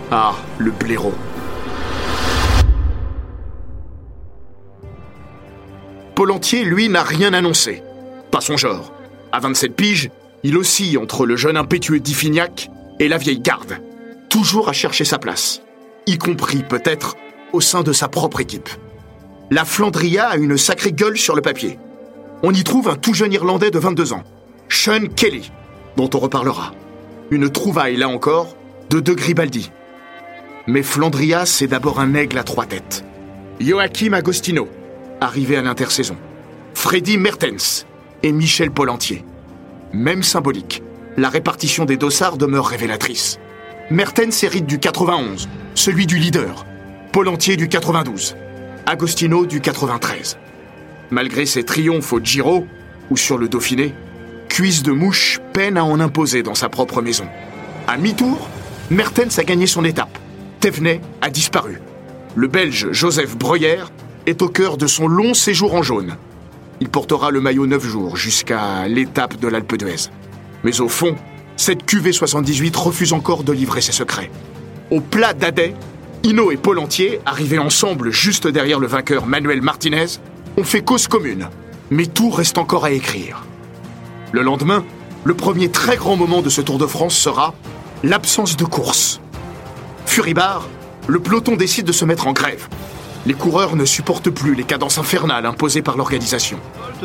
Ah, 0.10 0.36
le 0.58 0.72
blaireau. 0.72 1.14
Entier, 6.30 6.64
lui, 6.64 6.90
n'a 6.90 7.02
rien 7.02 7.34
annoncé. 7.34 7.82
Pas 8.30 8.40
son 8.40 8.56
genre. 8.56 8.94
À 9.32 9.40
27 9.40 9.76
piges, 9.76 10.10
il 10.44 10.58
oscille 10.58 10.98
entre 10.98 11.26
le 11.26 11.36
jeune 11.36 11.58
impétueux 11.58 12.00
d'Iffignac 12.00 12.70
et 13.00 13.08
la 13.08 13.18
vieille 13.18 13.40
garde, 13.40 13.80
toujours 14.30 14.70
à 14.70 14.74
chercher 14.74 15.06
sa 15.06 15.18
place, 15.18 15.62
y 16.06 16.18
compris 16.18 16.64
peut-être 16.64 17.16
au 17.54 17.62
sein 17.62 17.84
de 17.84 17.94
sa 17.94 18.08
propre 18.08 18.40
équipe. 18.40 18.70
La 19.52 19.66
Flandria 19.66 20.28
a 20.28 20.38
une 20.38 20.58
sacrée 20.58 20.92
gueule 20.92 21.18
sur 21.18 21.36
le 21.36 21.42
papier. 21.42 21.80
On 22.44 22.54
y 22.54 22.64
trouve 22.64 22.88
un 22.88 22.96
tout 22.96 23.14
jeune 23.14 23.34
Irlandais 23.34 23.72
de 23.72 23.80
22 23.80 24.14
ans, 24.14 24.24
Sean 24.70 25.08
Kelly, 25.16 25.52
dont 25.98 26.10
on 26.14 26.20
reparlera. 26.20 26.74
Une 27.32 27.50
trouvaille, 27.50 27.98
là 27.98 28.08
encore, 28.08 28.56
de 28.90 29.00
De 29.00 29.14
Gribaldi. 29.14 29.72
Mais 30.68 30.84
Flandria, 30.84 31.46
c'est 31.46 31.68
d'abord 31.68 32.00
un 32.00 32.14
aigle 32.14 32.38
à 32.38 32.44
trois 32.44 32.66
têtes. 32.66 33.04
Joachim 33.60 34.14
Agostino, 34.14 34.68
arrivé 35.20 35.58
à 35.58 35.62
l'intersaison. 35.62 36.16
Freddy 36.76 37.18
Mertens 37.18 37.86
et 38.24 38.32
Michel 38.32 38.72
Polentier. 38.72 39.26
Même 39.94 40.22
symbolique, 40.22 40.84
la 41.18 41.30
répartition 41.30 41.86
des 41.86 41.98
dossards 41.98 42.38
demeure 42.38 42.68
révélatrice. 42.68 43.40
Mertens 43.90 44.44
hérite 44.44 44.68
du 44.68 44.78
91, 44.78 45.50
celui 45.74 46.06
du 46.06 46.18
leader. 46.20 46.66
Polentier 47.12 47.58
du 47.58 47.68
92. 47.68 48.36
Agostino 48.86 49.48
du 49.48 49.62
93. 49.62 50.38
Malgré 51.10 51.48
ses 51.48 51.64
triomphes 51.64 52.14
au 52.14 52.20
Giro 52.20 52.68
ou 53.10 53.18
sur 53.18 53.40
le 53.40 53.50
Dauphiné, 53.50 53.96
Cuisse 54.48 54.84
de 54.84 54.92
Mouche 54.92 55.40
peine 55.54 55.78
à 55.78 55.84
en 55.84 56.00
imposer 56.00 56.44
dans 56.44 56.54
sa 56.54 56.70
propre 56.70 57.02
maison. 57.02 57.28
À 57.88 57.98
mi-tour, 57.98 58.48
Mertens 58.92 59.40
a 59.40 59.44
gagné 59.44 59.66
son 59.66 59.84
étape. 59.86 60.20
Thévenet 60.60 61.02
a 61.22 61.32
disparu. 61.32 61.82
Le 62.36 62.48
Belge 62.48 62.90
Joseph 62.92 63.36
Breuer 63.36 63.86
est 64.28 64.44
au 64.44 64.50
cœur 64.50 64.78
de 64.78 64.86
son 64.86 65.08
long 65.08 65.34
séjour 65.34 65.74
en 65.74 65.82
jaune. 65.82 66.16
Il 66.82 66.90
portera 66.90 67.32
le 67.32 67.42
maillot 67.42 67.68
neuf 67.68 67.86
jours 67.86 68.16
jusqu'à 68.16 68.88
l'étape 68.88 69.40
de 69.40 69.48
l'Alpe 69.48 69.76
d'Huez. 69.76 70.10
Mais 70.64 70.80
au 70.82 70.90
fond, 70.90 71.16
cette 71.58 71.84
QV78 71.84 72.76
refuse 72.78 73.14
encore 73.14 73.44
de 73.44 73.52
livrer 73.52 73.82
ses 73.82 73.92
secrets. 73.92 74.32
Au 74.92 75.02
plat 75.02 75.34
d'Adet, 75.34 75.76
Hino 76.24 76.52
et 76.52 76.58
Paul 76.58 76.80
Entier, 76.80 77.20
arrivés 77.26 77.60
ensemble 77.60 78.12
juste 78.12 78.48
derrière 78.48 78.80
le 78.80 78.88
vainqueur 78.88 79.26
Manuel 79.26 79.62
Martinez, 79.62 80.06
ont 80.58 80.64
fait 80.64 80.82
cause 80.82 81.08
commune. 81.08 81.50
Mais 81.92 82.06
tout 82.06 82.30
reste 82.30 82.58
encore 82.58 82.86
à 82.86 82.92
écrire. 82.92 83.46
Le 84.32 84.42
lendemain, 84.42 84.86
le 85.24 85.34
premier 85.34 85.70
très 85.70 85.98
grand 85.98 86.16
moment 86.16 86.42
de 86.42 86.50
ce 86.50 86.62
Tour 86.62 86.78
de 86.78 86.86
France 86.86 87.16
sera 87.16 87.54
l'absence 88.04 88.56
de 88.56 88.66
course. 88.66 89.20
Furibard, 90.06 90.68
le 91.08 91.20
peloton 91.20 91.56
décide 91.56 91.86
de 91.86 91.92
se 91.92 92.06
mettre 92.06 92.28
en 92.28 92.34
grève. 92.34 92.68
Les 93.30 93.36
coureurs 93.36 93.76
ne 93.76 93.86
supportent 93.86 94.32
plus 94.32 94.56
les 94.56 94.64
cadences 94.64 94.98
infernales 94.98 95.46
imposées 95.46 95.84
par 95.84 95.96
l'organisation. 95.96 96.58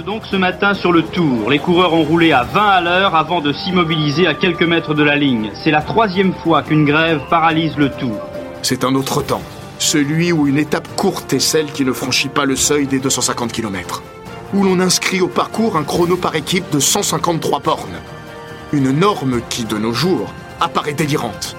Donc 0.07 0.23
ce 0.25 0.37
matin 0.37 0.73
sur 0.73 0.91
le 0.91 1.03
tour, 1.03 1.51
les 1.51 1.59
coureurs 1.59 1.93
ont 1.93 2.03
roulé 2.03 2.33
à 2.33 2.45
20 2.45 2.61
à 2.63 2.81
l'heure 2.81 3.15
avant 3.15 3.43
de 3.43 3.53
s'immobiliser 3.53 4.27
à 4.27 4.33
quelques 4.33 4.63
mètres 4.63 4.95
de 4.95 5.03
la 5.03 5.17
ligne. 5.17 5.51
C'est 5.63 5.71
la 5.71 5.83
troisième 5.83 6.33
fois 6.33 6.63
qu'une 6.63 6.87
grève 6.87 7.21
paralyse 7.29 7.77
le 7.77 7.91
tour. 7.91 8.17
C'est 8.63 8.85
un 8.85 8.95
autre 8.95 9.21
temps, 9.21 9.43
celui 9.79 10.33
où 10.33 10.47
une 10.47 10.57
étape 10.57 10.89
courte 10.97 11.35
est 11.35 11.41
celle 11.41 11.71
qui 11.71 11.85
ne 11.85 11.93
franchit 11.93 12.31
pas 12.31 12.47
le 12.47 12.57
seuil 12.57 12.87
des 12.87 13.01
250 13.01 13.53
km, 13.53 14.03
où 14.55 14.65
l'on 14.65 14.81
inscrit 14.81 15.21
au 15.21 15.29
parcours 15.29 15.77
un 15.77 15.85
chrono 15.85 16.17
par 16.17 16.35
équipe 16.37 16.71
de 16.71 16.81
153 16.81 17.61
bornes. 17.61 18.01
Une 18.73 18.93
norme 18.93 19.43
qui, 19.51 19.67
de 19.67 19.77
nos 19.77 19.93
jours, 19.93 20.33
apparaît 20.59 20.95
délirante. 20.95 21.55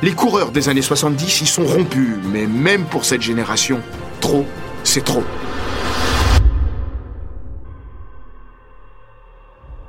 Les 0.00 0.12
coureurs 0.12 0.52
des 0.52 0.68
années 0.68 0.82
70 0.82 1.40
y 1.40 1.46
sont 1.46 1.64
rompus, 1.64 2.14
mais 2.32 2.46
même 2.46 2.84
pour 2.84 3.04
cette 3.04 3.20
génération, 3.20 3.80
trop, 4.20 4.46
c'est 4.84 5.04
trop. 5.04 5.24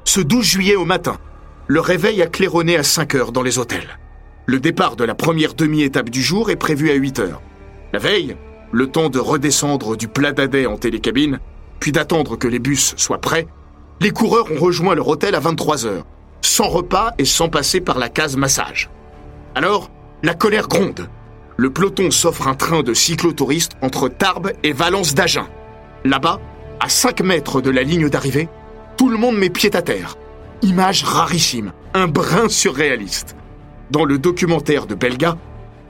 Ce 0.03 0.19
12 0.19 0.43
juillet 0.43 0.75
au 0.75 0.85
matin, 0.85 1.17
le 1.67 1.79
réveil 1.79 2.23
a 2.23 2.25
claironné 2.25 2.75
à 2.75 2.81
5 2.81 3.13
heures 3.13 3.31
dans 3.31 3.43
les 3.43 3.59
hôtels. 3.59 3.99
Le 4.47 4.59
départ 4.59 4.95
de 4.95 5.03
la 5.03 5.13
première 5.13 5.53
demi-étape 5.53 6.09
du 6.09 6.23
jour 6.23 6.49
est 6.49 6.55
prévu 6.55 6.89
à 6.89 6.95
8 6.95 7.19
heures. 7.19 7.43
La 7.93 7.99
veille, 7.99 8.35
le 8.71 8.87
temps 8.87 9.09
de 9.09 9.19
redescendre 9.19 9.95
du 9.95 10.07
plat 10.07 10.31
d'Adet 10.31 10.65
en 10.65 10.77
télécabine, 10.77 11.39
puis 11.79 11.91
d'attendre 11.91 12.35
que 12.35 12.47
les 12.47 12.57
bus 12.57 12.95
soient 12.97 13.21
prêts, 13.21 13.45
les 14.01 14.09
coureurs 14.09 14.51
ont 14.51 14.59
rejoint 14.59 14.95
leur 14.95 15.07
hôtel 15.07 15.35
à 15.35 15.39
23 15.39 15.85
heures, 15.85 16.07
sans 16.41 16.67
repas 16.67 17.11
et 17.19 17.25
sans 17.25 17.49
passer 17.49 17.79
par 17.79 17.99
la 17.99 18.09
case 18.09 18.37
massage. 18.37 18.89
Alors, 19.53 19.91
la 20.23 20.33
colère 20.33 20.67
gronde. 20.67 21.09
Le 21.57 21.69
peloton 21.71 22.11
s'offre 22.11 22.47
un 22.47 22.55
train 22.55 22.83
de 22.83 22.93
cyclotouristes 22.93 23.73
entre 23.81 24.09
Tarbes 24.09 24.51
et 24.63 24.73
Valence 24.73 25.13
d'Agen. 25.13 25.47
Là-bas, 26.03 26.39
à 26.79 26.89
5 26.89 27.21
mètres 27.21 27.61
de 27.61 27.69
la 27.69 27.83
ligne 27.83 28.09
d'arrivée, 28.09 28.49
tout 28.97 29.09
le 29.09 29.17
monde 29.17 29.37
met 29.37 29.49
pied 29.49 29.73
à 29.75 29.81
terre. 29.81 30.15
Image 30.61 31.03
rarissime, 31.03 31.71
un 31.93 32.07
brin 32.07 32.49
surréaliste. 32.49 33.35
Dans 33.91 34.05
le 34.05 34.17
documentaire 34.17 34.85
de 34.87 34.95
Belga, 34.95 35.37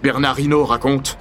Bernard 0.03 0.39
Hinault 0.39 0.65
raconte 0.65 1.17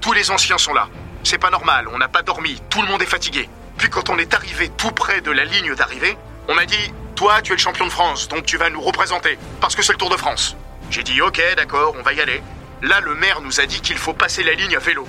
Tous 0.00 0.12
les 0.12 0.30
anciens 0.30 0.58
sont 0.58 0.74
là. 0.74 0.88
C'est 1.22 1.38
pas 1.38 1.50
normal, 1.50 1.86
on 1.92 1.98
n'a 1.98 2.08
pas 2.08 2.22
dormi, 2.22 2.60
tout 2.70 2.82
le 2.82 2.88
monde 2.88 3.02
est 3.02 3.06
fatigué. 3.06 3.48
Puis 3.78 3.88
quand 3.88 4.10
on 4.10 4.18
est 4.18 4.34
arrivé 4.34 4.70
tout 4.76 4.90
près 4.90 5.20
de 5.20 5.30
la 5.30 5.44
ligne 5.44 5.74
d'arrivée, 5.74 6.16
on 6.48 6.54
m'a 6.54 6.66
dit 6.66 6.92
Toi, 7.14 7.40
tu 7.42 7.52
es 7.52 7.56
le 7.56 7.60
champion 7.60 7.86
de 7.86 7.90
France, 7.90 8.28
donc 8.28 8.46
tu 8.46 8.56
vas 8.56 8.70
nous 8.70 8.80
représenter, 8.80 9.38
parce 9.60 9.74
que 9.74 9.82
c'est 9.82 9.92
le 9.92 9.98
Tour 9.98 10.10
de 10.10 10.16
France. 10.16 10.56
J'ai 10.90 11.02
dit 11.02 11.20
ok, 11.20 11.40
d'accord, 11.56 11.94
on 11.98 12.02
va 12.02 12.12
y 12.12 12.20
aller. 12.20 12.42
Là, 12.82 13.00
le 13.00 13.14
maire 13.14 13.40
nous 13.42 13.60
a 13.60 13.66
dit 13.66 13.80
qu'il 13.80 13.96
faut 13.96 14.12
passer 14.12 14.42
la 14.42 14.52
ligne 14.52 14.76
à 14.76 14.78
vélo. 14.78 15.06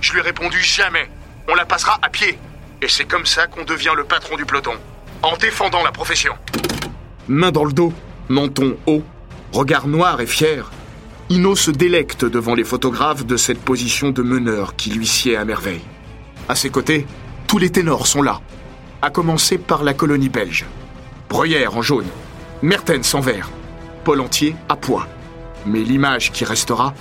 Je 0.00 0.12
lui 0.12 0.18
ai 0.18 0.22
répondu 0.22 0.60
jamais. 0.60 1.08
On 1.48 1.54
la 1.54 1.64
passera 1.64 1.98
à 2.02 2.08
pied. 2.08 2.38
Et 2.82 2.88
c'est 2.88 3.04
comme 3.04 3.26
ça 3.26 3.46
qu'on 3.46 3.64
devient 3.64 3.92
le 3.96 4.04
patron 4.04 4.36
du 4.36 4.44
peloton. 4.44 4.74
En 5.22 5.36
défendant 5.36 5.82
la 5.82 5.92
profession. 5.92 6.34
Main 7.28 7.52
dans 7.52 7.64
le 7.64 7.72
dos, 7.72 7.92
menton 8.28 8.76
haut, 8.86 9.02
regard 9.52 9.86
noir 9.86 10.20
et 10.20 10.26
fier, 10.26 10.70
Hino 11.30 11.56
se 11.56 11.70
délecte 11.70 12.26
devant 12.26 12.54
les 12.54 12.64
photographes 12.64 13.24
de 13.24 13.38
cette 13.38 13.60
position 13.60 14.10
de 14.10 14.22
meneur 14.22 14.76
qui 14.76 14.90
lui 14.90 15.06
sied 15.06 15.36
à 15.36 15.44
merveille. 15.46 15.80
À 16.48 16.54
ses 16.54 16.68
côtés, 16.68 17.06
tous 17.46 17.56
les 17.56 17.70
ténors 17.70 18.06
sont 18.06 18.20
là, 18.20 18.40
à 19.00 19.08
commencer 19.08 19.56
par 19.56 19.84
la 19.84 19.94
colonie 19.94 20.28
belge. 20.28 20.66
Bruyère 21.30 21.76
en 21.76 21.82
jaune, 21.82 22.08
Mertens 22.60 23.14
en 23.14 23.20
vert, 23.20 23.50
Paul 24.04 24.20
entier 24.20 24.54
à 24.68 24.76
poids. 24.76 25.06
Mais 25.66 25.80
l'image 25.80 26.32
qui 26.32 26.44
restera, 26.44 26.94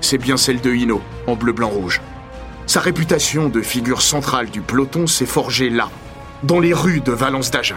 c'est 0.00 0.18
bien 0.18 0.36
celle 0.36 0.60
de 0.60 0.74
Hino, 0.74 1.00
en 1.26 1.36
bleu-blanc-rouge. 1.36 2.00
Sa 2.66 2.80
réputation 2.80 3.48
de 3.48 3.62
figure 3.62 4.02
centrale 4.02 4.50
du 4.50 4.60
peloton 4.60 5.06
s'est 5.06 5.26
forgée 5.26 5.70
là, 5.70 5.88
dans 6.42 6.60
les 6.60 6.74
rues 6.74 7.00
de 7.00 7.12
Valence 7.12 7.50
d'Agen. 7.50 7.76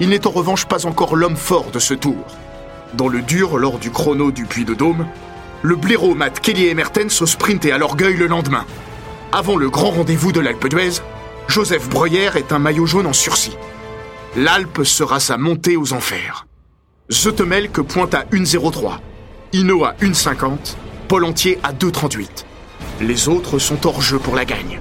Il 0.00 0.08
n'est 0.08 0.26
en 0.26 0.30
revanche 0.30 0.66
pas 0.66 0.86
encore 0.86 1.16
l'homme 1.16 1.36
fort 1.36 1.70
de 1.70 1.78
ce 1.78 1.94
tour. 1.94 2.24
Dans 2.94 3.08
le 3.08 3.22
dur, 3.22 3.58
lors 3.58 3.78
du 3.78 3.90
chrono 3.90 4.30
du 4.30 4.44
Puy 4.44 4.64
de 4.64 4.74
Dôme, 4.74 5.06
le 5.62 5.76
blaireau 5.76 6.14
Matt 6.14 6.40
Kelly 6.40 6.66
et 6.66 6.74
Mertens 6.74 7.20
au 7.20 7.26
sprint 7.26 7.64
et 7.64 7.72
à 7.72 7.78
l'orgueil 7.78 8.16
le 8.16 8.26
lendemain. 8.26 8.64
Avant 9.32 9.56
le 9.56 9.70
grand 9.70 9.90
rendez-vous 9.90 10.32
de 10.32 10.40
l'Alpe 10.40 10.68
d'Huez, 10.68 11.00
Joseph 11.48 11.88
Breuer 11.88 12.30
est 12.36 12.52
un 12.52 12.58
maillot 12.58 12.86
jaune 12.86 13.06
en 13.06 13.12
sursis. 13.12 13.56
L'Alpe 14.36 14.84
sera 14.84 15.20
sa 15.20 15.36
montée 15.36 15.76
aux 15.76 15.92
enfers. 15.92 16.46
Zotemelk 17.10 17.80
pointe 17.82 18.14
à 18.14 18.24
1,03. 18.32 18.98
Hino 19.52 19.84
à 19.84 19.94
1,50. 20.00 20.76
Entier 21.12 21.58
à 21.62 21.74
2,38. 21.74 22.26
Les 23.02 23.28
autres 23.28 23.58
sont 23.58 23.86
hors 23.86 24.00
jeu 24.00 24.18
pour 24.18 24.34
la 24.34 24.46
gagne. 24.46 24.80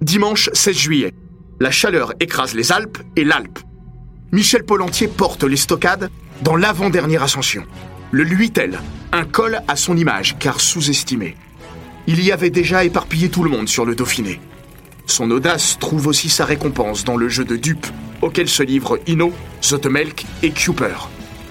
Dimanche 0.00 0.50
16 0.52 0.76
juillet. 0.76 1.14
La 1.60 1.70
chaleur 1.70 2.14
écrase 2.18 2.54
les 2.54 2.72
Alpes 2.72 2.98
et 3.14 3.22
l'Alpe. 3.22 3.60
Michel 4.32 4.64
Polentier 4.64 5.06
porte 5.06 5.44
les 5.44 5.56
stockades 5.56 6.10
dans 6.42 6.56
l'avant-dernière 6.56 7.22
ascension. 7.22 7.64
Le 8.10 8.24
Luitel, 8.24 8.80
un 9.12 9.24
col 9.24 9.60
à 9.68 9.76
son 9.76 9.96
image 9.96 10.36
car 10.40 10.60
sous-estimé. 10.60 11.36
Il 12.08 12.20
y 12.24 12.32
avait 12.32 12.50
déjà 12.50 12.84
éparpillé 12.84 13.28
tout 13.28 13.44
le 13.44 13.50
monde 13.50 13.68
sur 13.68 13.84
le 13.84 13.94
Dauphiné. 13.94 14.40
Son 15.06 15.30
audace 15.30 15.78
trouve 15.78 16.06
aussi 16.06 16.28
sa 16.28 16.44
récompense 16.44 17.04
dans 17.04 17.16
le 17.16 17.28
jeu 17.28 17.44
de 17.44 17.56
dupes 17.56 17.86
auquel 18.22 18.48
se 18.48 18.62
livrent 18.62 18.98
Hino, 19.06 19.32
Zotemelk 19.62 20.24
et 20.42 20.50
Cooper. 20.50 20.94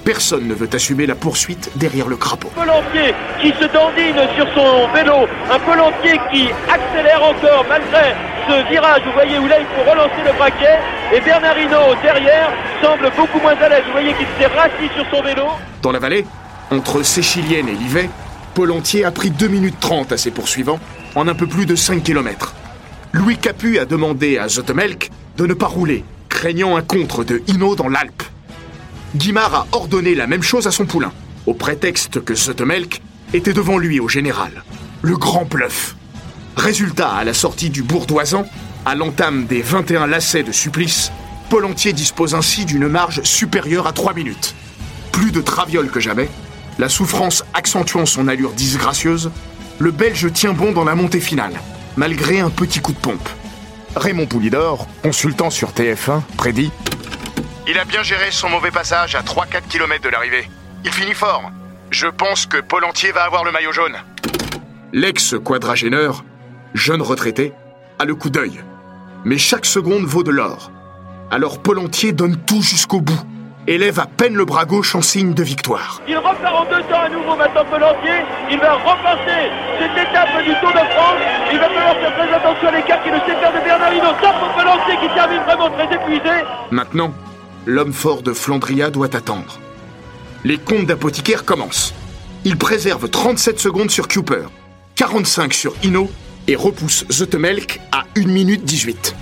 Personne 0.03 0.47
ne 0.47 0.53
veut 0.53 0.69
assumer 0.73 1.05
la 1.05 1.15
poursuite 1.15 1.69
derrière 1.75 2.07
le 2.09 2.17
crapaud. 2.17 2.49
Pelantier 2.55 3.13
qui 3.39 3.49
se 3.49 3.71
dandine 3.71 4.27
sur 4.35 4.47
son 4.53 4.91
vélo, 4.91 5.27
un 5.49 5.59
Pelantier 5.59 6.19
qui 6.31 6.49
accélère 6.67 7.23
encore 7.23 7.65
malgré 7.69 8.13
ce 8.47 8.69
virage, 8.69 9.01
vous 9.05 9.13
voyez 9.13 9.39
où 9.39 9.47
là 9.47 9.59
il 9.59 9.65
faut 9.67 9.89
relancer 9.89 10.21
le 10.25 10.33
braquet, 10.37 10.79
et 11.15 11.21
Bernard 11.21 11.57
Hinault 11.57 11.95
derrière 12.01 12.51
semble 12.83 13.09
beaucoup 13.15 13.39
moins 13.39 13.55
à 13.55 13.69
l'aise, 13.69 13.83
vous 13.85 13.93
voyez 13.93 14.13
qu'il 14.15 14.27
s'est 14.37 14.47
rassis 14.47 14.93
sur 14.93 15.05
son 15.09 15.23
vélo. 15.23 15.43
Dans 15.81 15.91
la 15.93 15.99
vallée, 15.99 16.25
entre 16.69 17.03
Séchilienne 17.03 17.69
et 17.69 17.75
Livet, 17.75 18.09
Polentier 18.55 19.05
a 19.05 19.11
pris 19.11 19.29
2 19.29 19.47
minutes 19.47 19.79
30 19.79 20.11
à 20.11 20.17
ses 20.17 20.31
poursuivants 20.31 20.79
en 21.15 21.27
un 21.29 21.35
peu 21.35 21.47
plus 21.47 21.65
de 21.65 21.75
5 21.75 22.03
km. 22.03 22.53
Louis 23.15 23.37
Capu 23.37 23.77
a 23.77 23.85
demandé 23.85 24.39
à 24.39 24.47
Zotemelk 24.47 25.11
de 25.37 25.45
ne 25.45 25.53
pas 25.53 25.67
rouler, 25.67 26.03
craignant 26.29 26.75
un 26.75 26.81
contre 26.81 27.23
de 27.23 27.43
Hinault 27.45 27.75
dans 27.75 27.87
l'Alpe. 27.87 28.23
Guimard 29.15 29.53
a 29.53 29.67
ordonné 29.71 30.15
la 30.15 30.25
même 30.25 30.41
chose 30.41 30.65
à 30.65 30.71
son 30.71 30.87
poulain, 30.87 31.13
au 31.45 31.53
prétexte 31.53 32.23
que 32.25 32.33
Zotemelk 32.33 33.03
était 33.35 33.53
devant 33.53 33.77
lui 33.77 33.99
au 33.99 34.09
général. 34.09 34.63
Le 35.03 35.15
grand 35.15 35.45
bluff. 35.45 35.95
Résultat, 36.57 37.11
à 37.11 37.23
la 37.23 37.35
sortie 37.35 37.69
du 37.69 37.83
Bourdoisan, 37.83 38.47
à 38.83 38.95
l'entame 38.95 39.45
des 39.45 39.61
21 39.61 40.07
lacets 40.07 40.41
de 40.41 40.51
supplice, 40.51 41.11
Polentier 41.51 41.93
dispose 41.93 42.33
ainsi 42.33 42.65
d'une 42.65 42.87
marge 42.87 43.21
supérieure 43.21 43.85
à 43.85 43.91
3 43.91 44.15
minutes. 44.15 44.55
Plus 45.11 45.31
de 45.31 45.41
traviole 45.41 45.91
que 45.91 45.99
jamais, 45.99 46.29
la 46.79 46.89
souffrance 46.89 47.45
accentuant 47.53 48.07
son 48.07 48.27
allure 48.27 48.53
disgracieuse, 48.53 49.29
le 49.77 49.91
Belge 49.91 50.33
tient 50.33 50.53
bon 50.53 50.71
dans 50.71 50.83
la 50.83 50.95
montée 50.95 51.19
finale, 51.19 51.59
malgré 51.97 52.39
un 52.39 52.49
petit 52.49 52.79
coup 52.79 52.93
de 52.93 52.97
pompe. 52.97 53.29
Raymond 53.95 54.25
Poulidor, 54.25 54.87
consultant 55.01 55.49
sur 55.49 55.71
TF1, 55.71 56.21
prédit 56.37 56.71
Il 57.67 57.77
a 57.77 57.85
bien 57.85 58.03
géré 58.03 58.31
son 58.31 58.49
mauvais 58.49 58.71
passage 58.71 59.15
à 59.15 59.21
3-4 59.21 59.67
km 59.69 60.03
de 60.03 60.09
l'arrivée. 60.09 60.49
Il 60.83 60.91
finit 60.91 61.13
fort. 61.13 61.51
Je 61.91 62.07
pense 62.07 62.45
que 62.45 62.57
Polentier 62.57 63.11
va 63.11 63.23
avoir 63.23 63.43
le 63.43 63.51
maillot 63.51 63.71
jaune. 63.71 63.95
L'ex-quadragéneur, 64.93 66.23
jeune 66.73 67.01
retraité, 67.01 67.53
a 67.99 68.05
le 68.05 68.15
coup 68.15 68.29
d'œil. 68.29 68.61
Mais 69.25 69.37
chaque 69.37 69.65
seconde 69.65 70.05
vaut 70.05 70.23
de 70.23 70.31
l'or. 70.31 70.71
Alors 71.29 71.61
Polentier 71.61 72.11
donne 72.11 72.37
tout 72.37 72.61
jusqu'au 72.61 72.99
bout, 72.99 73.21
élève 73.67 73.99
à 73.99 74.05
peine 74.05 74.35
le 74.35 74.45
bras 74.45 74.65
gauche 74.65 74.95
en 74.95 75.01
signe 75.01 75.33
de 75.33 75.43
victoire. 75.43 76.01
Il 76.07 76.17
repart 76.17 76.55
en 76.55 76.65
deux 76.65 76.83
temps 76.83 77.01
à 77.01 77.09
nouveau 77.09 77.35
maintenant 77.35 77.65
Pelantier, 77.65 78.19
il 78.51 78.59
va 78.59 78.73
repasser 78.73 79.49
cette 79.79 79.91
étape 79.91 80.43
du 80.43 80.53
Tour 80.59 80.71
de 80.71 80.85
France, 80.93 81.21
il 81.51 81.59
va 81.59 81.69
falloir 81.69 81.95
faire 81.95 82.15
très 82.15 82.33
attention 82.33 82.67
à 82.67 82.71
l'écart 82.71 83.03
qui 83.03 83.09
le 83.09 83.19
sépare 83.25 83.53
de 83.53 83.59
Bernard 83.63 83.93
Hinault, 83.93 84.15
ça 84.21 84.33
pour 84.33 84.53
Pelantier 84.55 84.95
qui 85.01 85.13
termine 85.13 85.41
vraiment 85.43 85.69
très 85.69 85.95
épuisé. 85.95 86.43
Maintenant, 86.71 87.13
l'homme 87.65 87.93
fort 87.93 88.21
de 88.21 88.33
Flandria 88.33 88.89
doit 88.89 89.15
attendre. 89.15 89.59
Les 90.43 90.57
comptes 90.57 90.85
d'apothicaire 90.85 91.45
commencent. 91.45 91.93
Il 92.45 92.57
préserve 92.57 93.09
37 93.09 93.59
secondes 93.59 93.89
sur 93.89 94.09
Cooper, 94.09 94.47
45 94.95 95.53
sur 95.53 95.73
Hino 95.83 96.11
et 96.47 96.55
repousse 96.55 97.05
Zotemelk 97.09 97.79
à 97.93 98.03
1 98.17 98.25
minute 98.27 98.65
18. 98.65 99.15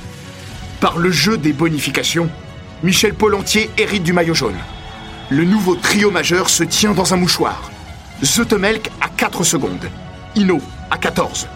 Par 0.79 0.97
le 0.97 1.11
jeu 1.11 1.37
des 1.37 1.53
bonifications, 1.53 2.27
Michel 2.83 3.13
Polentier 3.13 3.69
hérite 3.77 4.01
du 4.01 4.11
maillot 4.11 4.33
jaune. 4.33 4.57
Le 5.29 5.43
nouveau 5.43 5.75
trio 5.75 6.09
majeur 6.09 6.49
se 6.49 6.63
tient 6.63 6.93
dans 6.93 7.13
un 7.13 7.17
mouchoir. 7.17 7.69
Zotemelk 8.23 8.89
à 8.99 9.07
4 9.07 9.43
secondes, 9.43 9.87
Hino 10.35 10.59
à 10.89 10.97
14. 10.97 11.47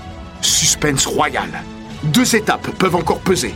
Suspense 0.41 1.07
royal. 1.07 1.49
Deux 2.03 2.35
étapes 2.35 2.69
peuvent 2.77 2.95
encore 2.95 3.21
peser. 3.21 3.55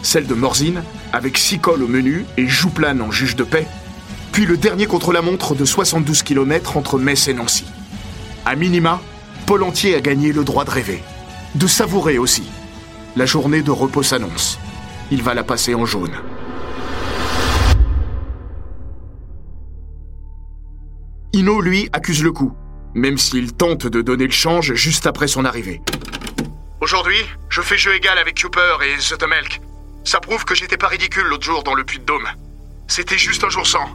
Celle 0.00 0.26
de 0.26 0.32
Morzine, 0.32 0.82
avec 1.12 1.36
six 1.36 1.58
cols 1.58 1.82
au 1.82 1.88
menu 1.88 2.24
et 2.38 2.48
Jouplane 2.48 3.02
en 3.02 3.10
juge 3.10 3.36
de 3.36 3.44
paix, 3.44 3.66
puis 4.32 4.46
le 4.46 4.56
dernier 4.56 4.86
contre-la-montre 4.86 5.54
de 5.54 5.66
72 5.66 6.22
km 6.22 6.78
entre 6.78 6.98
Metz 6.98 7.28
et 7.28 7.34
Nancy. 7.34 7.66
À 8.46 8.56
minima, 8.56 8.98
Polentier 9.44 9.94
a 9.94 10.00
gagné 10.00 10.32
le 10.32 10.42
droit 10.42 10.64
de 10.64 10.70
rêver, 10.70 11.02
de 11.54 11.66
savourer 11.66 12.16
aussi. 12.16 12.44
La 13.14 13.26
journée 13.26 13.60
de 13.60 13.70
repos 13.70 14.02
s'annonce. 14.02 14.58
Il 15.10 15.22
va 15.22 15.34
la 15.34 15.44
passer 15.44 15.74
en 15.74 15.84
jaune. 15.84 16.16
Hino, 21.40 21.62
lui, 21.62 21.88
accuse 21.94 22.22
le 22.22 22.32
coup, 22.32 22.52
même 22.94 23.16
s'il 23.16 23.54
tente 23.54 23.86
de 23.86 24.02
donner 24.02 24.26
le 24.26 24.30
change 24.30 24.74
juste 24.74 25.06
après 25.06 25.26
son 25.26 25.46
arrivée. 25.46 25.80
Aujourd'hui, 26.82 27.16
je 27.48 27.62
fais 27.62 27.78
jeu 27.78 27.94
égal 27.94 28.18
avec 28.18 28.38
Cooper 28.38 28.76
et 28.84 29.00
Zotemelk. 29.00 29.62
Ça 30.04 30.20
prouve 30.20 30.44
que 30.44 30.54
j'étais 30.54 30.76
pas 30.76 30.88
ridicule 30.88 31.24
l'autre 31.24 31.44
jour 31.44 31.62
dans 31.62 31.72
le 31.72 31.82
puits 31.82 31.98
de 31.98 32.04
Dôme. 32.04 32.28
C'était 32.88 33.16
juste 33.16 33.42
un 33.42 33.48
jour 33.48 33.66
sans. 33.66 33.86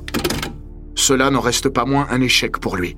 Cela 0.96 1.30
n'en 1.30 1.40
reste 1.40 1.70
pas 1.70 1.86
moins 1.86 2.08
un 2.10 2.20
échec 2.20 2.58
pour 2.58 2.78
lui. 2.78 2.98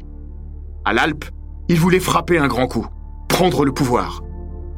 À 0.86 0.94
l'Alpe, 0.94 1.26
il 1.68 1.78
voulait 1.78 2.00
frapper 2.00 2.38
un 2.38 2.48
grand 2.48 2.68
coup, 2.68 2.88
prendre 3.28 3.66
le 3.66 3.74
pouvoir. 3.74 4.22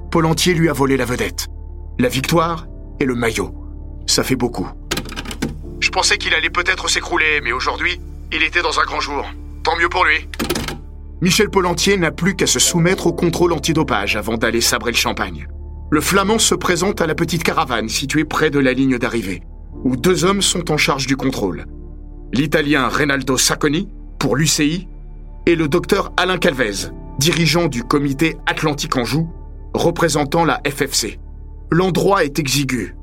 Polentier 0.10 0.56
lui 0.56 0.68
a 0.68 0.74
volé 0.74 0.98
la 0.98 1.06
vedette, 1.06 1.46
la 2.00 2.10
victoire 2.10 2.66
et 3.00 3.06
le 3.06 3.14
maillot. 3.14 3.54
Ça 4.08 4.24
fait 4.24 4.36
beaucoup. 4.36 4.68
Je 5.80 5.92
pensais 5.92 6.18
qu'il 6.18 6.34
allait 6.34 6.50
peut-être 6.50 6.90
s'écrouler, 6.90 7.40
mais 7.44 7.52
aujourd'hui, 7.52 8.02
il 8.32 8.42
était 8.42 8.64
dans 8.64 8.80
un 8.80 8.84
grand 8.86 9.00
jour. 9.00 9.30
Tant 9.64 9.78
mieux 9.78 9.90
pour 9.90 10.06
lui. 10.06 10.28
Michel 11.22 11.50
Polentier 11.50 11.98
n'a 11.98 12.12
plus 12.12 12.36
qu'à 12.36 12.48
se 12.48 12.60
soumettre 12.60 13.08
au 13.08 13.14
contrôle 13.14 13.52
antidopage 13.52 14.16
avant 14.16 14.38
d'aller 14.38 14.62
sabrer 14.62 14.92
le 14.92 14.98
champagne. 14.98 15.48
Le 15.92 16.02
Flamand 16.02 16.40
se 16.40 16.56
présente 16.56 17.02
à 17.02 17.08
la 17.08 17.16
petite 17.16 17.44
caravane 17.44 17.90
située 17.90 18.24
près 18.24 18.50
de 18.50 18.60
la 18.60 18.74
ligne 18.74 18.98
d'arrivée, 18.98 19.42
où 19.84 19.98
deux 19.98 20.24
hommes 20.24 20.42
sont 20.42 20.72
en 20.72 20.78
charge 20.78 21.08
du 21.08 21.18
contrôle. 21.18 21.66
L'Italien 22.32 22.88
Reynaldo 22.88 23.38
Sacconi, 23.38 23.90
pour 24.20 24.36
l'UCI, 24.36 24.88
et 25.46 25.56
le 25.56 25.68
docteur 25.68 26.14
Alain 26.16 26.38
Calvez, 26.38 26.92
dirigeant 27.18 27.68
du 27.68 27.84
comité 27.84 28.38
Atlantique 28.46 28.96
Anjou, 28.96 29.30
représentant 29.74 30.46
la 30.46 30.62
FFC. 30.66 31.20
L'endroit 31.72 32.24
est 32.24 32.40
exigu. 32.40 32.96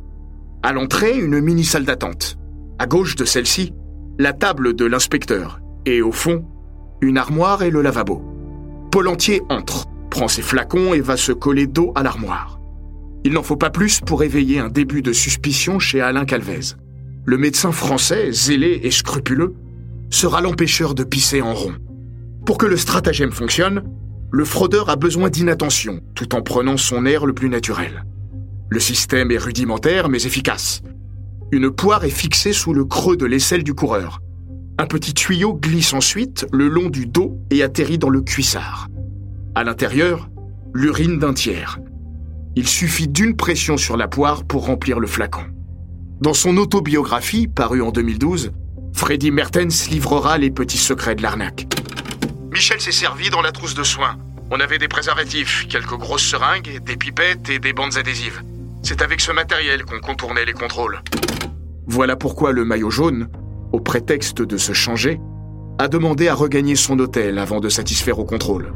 À 0.63 0.73
l'entrée, 0.73 1.19
une 1.19 1.41
mini-salle 1.41 1.85
d'attente. 1.85 2.39
À 2.79 2.87
gauche 2.87 3.17
de 3.17 3.25
celle-ci, 3.25 3.73
la 4.19 4.33
table 4.33 4.75
de 4.75 4.85
l'inspecteur. 4.85 5.61
Et 5.87 6.03
au 6.03 6.11
fond, 6.11 6.45
une 7.01 7.17
armoire 7.17 7.63
et 7.63 7.71
le 7.71 7.81
lavabo. 7.81 8.21
Polentier 8.91 9.41
entre, 9.49 9.87
prend 10.11 10.27
ses 10.27 10.43
flacons 10.43 10.95
et 10.95 11.01
va 11.01 11.17
se 11.17 11.31
coller 11.31 11.69
dos 11.69 11.93
à 11.95 12.03
l'armoire. 12.03 12.59
Il 13.25 13.33
n'en 13.33 13.45
faut 13.45 13.57
pas 13.57 13.71
plus 13.71 14.01
pour 14.01 14.25
éveiller 14.25 14.59
un 14.59 14.69
début 14.69 15.01
de 15.01 15.13
suspicion 15.13 15.79
chez 15.79 16.01
Alain 16.01 16.25
Calvez. 16.25 16.75
Le 17.25 17.39
médecin 17.39 17.71
français, 17.71 18.33
zélé 18.33 18.81
et 18.83 18.91
scrupuleux, 18.91 19.55
sera 20.11 20.41
l'empêcheur 20.41 20.95
de 20.95 21.05
pisser 21.05 21.41
en 21.41 21.55
rond. 21.55 21.75
Pour 22.45 22.59
que 22.59 22.67
le 22.67 22.77
stratagème 22.77 23.33
fonctionne, 23.33 23.85
le 24.33 24.45
fraudeur 24.45 24.91
a 24.91 24.97
besoin 24.97 25.31
d'inattention, 25.31 26.01
tout 26.17 26.35
en 26.35 26.43
prenant 26.43 26.77
son 26.77 27.07
air 27.07 27.27
le 27.27 27.33
plus 27.33 27.49
naturel. 27.49 28.05
Le 28.71 28.81
système 28.81 29.31
est 29.31 29.39
rudimentaire 29.39 30.09
mais 30.09 30.25
efficace. 30.25 30.83
Une 31.53 31.71
poire 31.71 32.05
est 32.05 32.11
fixée 32.11 32.53
sous 32.53 32.75
le 32.75 32.85
creux 32.85 33.17
de 33.17 33.27
l'aisselle 33.27 33.63
du 33.63 33.75
coureur. 33.75 34.21
Un 34.79 34.87
petit 34.87 35.15
tuyau 35.15 35.55
glisse 35.55 35.95
ensuite 35.95 36.47
le 36.53 36.69
long 36.69 36.91
du 36.91 37.07
dos 37.07 37.39
et 37.51 37.63
atterrit 37.63 37.97
dans 37.97 38.11
le 38.11 38.21
cuissard. 38.21 38.89
À 39.55 39.65
l'intérieur, 39.65 40.29
l'urine 40.75 41.19
d'un 41.19 41.33
tiers. 41.33 41.79
Il 42.57 42.69
suffit 42.69 43.09
d'une 43.09 43.37
pression 43.37 43.79
sur 43.79 43.97
la 43.97 44.07
poire 44.07 44.45
pour 44.45 44.67
remplir 44.67 45.01
le 45.01 45.07
flacon. 45.07 45.45
Dans 46.21 46.35
son 46.35 46.59
autobiographie, 46.59 47.49
parue 47.49 47.81
en 47.81 47.91
2012, 47.91 48.53
Freddy 48.93 49.31
Mertens 49.31 49.89
livrera 49.91 50.37
les 50.37 50.51
petits 50.51 50.79
secrets 50.79 51.15
de 51.15 51.23
l'arnaque. 51.23 51.67
Michel 52.53 52.81
s'est 52.81 52.93
servi 52.93 53.31
dans 53.31 53.43
la 53.43 53.53
trousse 53.53 53.75
de 53.75 53.83
soins. 53.83 54.17
On 54.51 54.61
avait 54.61 54.79
des 54.79 54.89
préservatifs, 54.89 55.67
quelques 55.69 55.97
grosses 55.97 56.25
seringues, 56.27 56.83
des 56.85 56.97
pipettes 56.97 57.49
et 57.49 57.59
des 57.59 57.73
bandes 57.73 57.97
adhésives. 57.97 58.43
C'est 58.83 59.01
avec 59.01 59.23
ce 59.23 59.33
matériel 59.33 59.85
qu'on 59.85 60.01
contournait 60.01 60.45
les 60.45 60.53
contrôles. 60.53 61.01
Voilà 61.87 62.15
pourquoi 62.15 62.53
le 62.53 62.65
maillot 62.65 62.91
jaune, 62.91 63.29
au 63.77 63.81
prétexte 63.81 64.41
de 64.41 64.57
se 64.57 64.73
changer, 64.73 65.21
a 65.79 65.87
demandé 65.87 66.29
à 66.29 66.35
regagner 66.35 66.77
son 66.77 66.99
hôtel 66.99 67.39
avant 67.39 67.61
de 67.61 67.69
satisfaire 67.69 68.19
au 68.19 68.25
contrôle. 68.25 68.73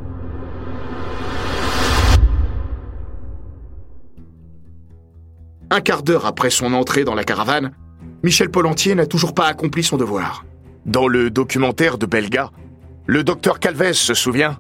Un 5.71 5.81
quart 5.81 6.03
d'heure 6.03 6.27
après 6.27 6.51
son 6.51 6.75
entrée 6.75 7.05
dans 7.05 7.15
la 7.15 7.25
caravane, 7.25 7.73
Michel 8.23 8.51
Polentier 8.51 8.95
n'a 8.95 9.07
toujours 9.07 9.33
pas 9.33 9.47
accompli 9.47 9.83
son 9.83 9.97
devoir. 9.97 10.45
Dans 10.85 11.09
le 11.09 11.31
documentaire 11.31 11.97
de 11.97 12.05
Belga, 12.05 12.51
le 13.07 13.25
docteur 13.25 13.59
Calvez 13.59 13.95
se 13.95 14.13
souvient 14.13 14.59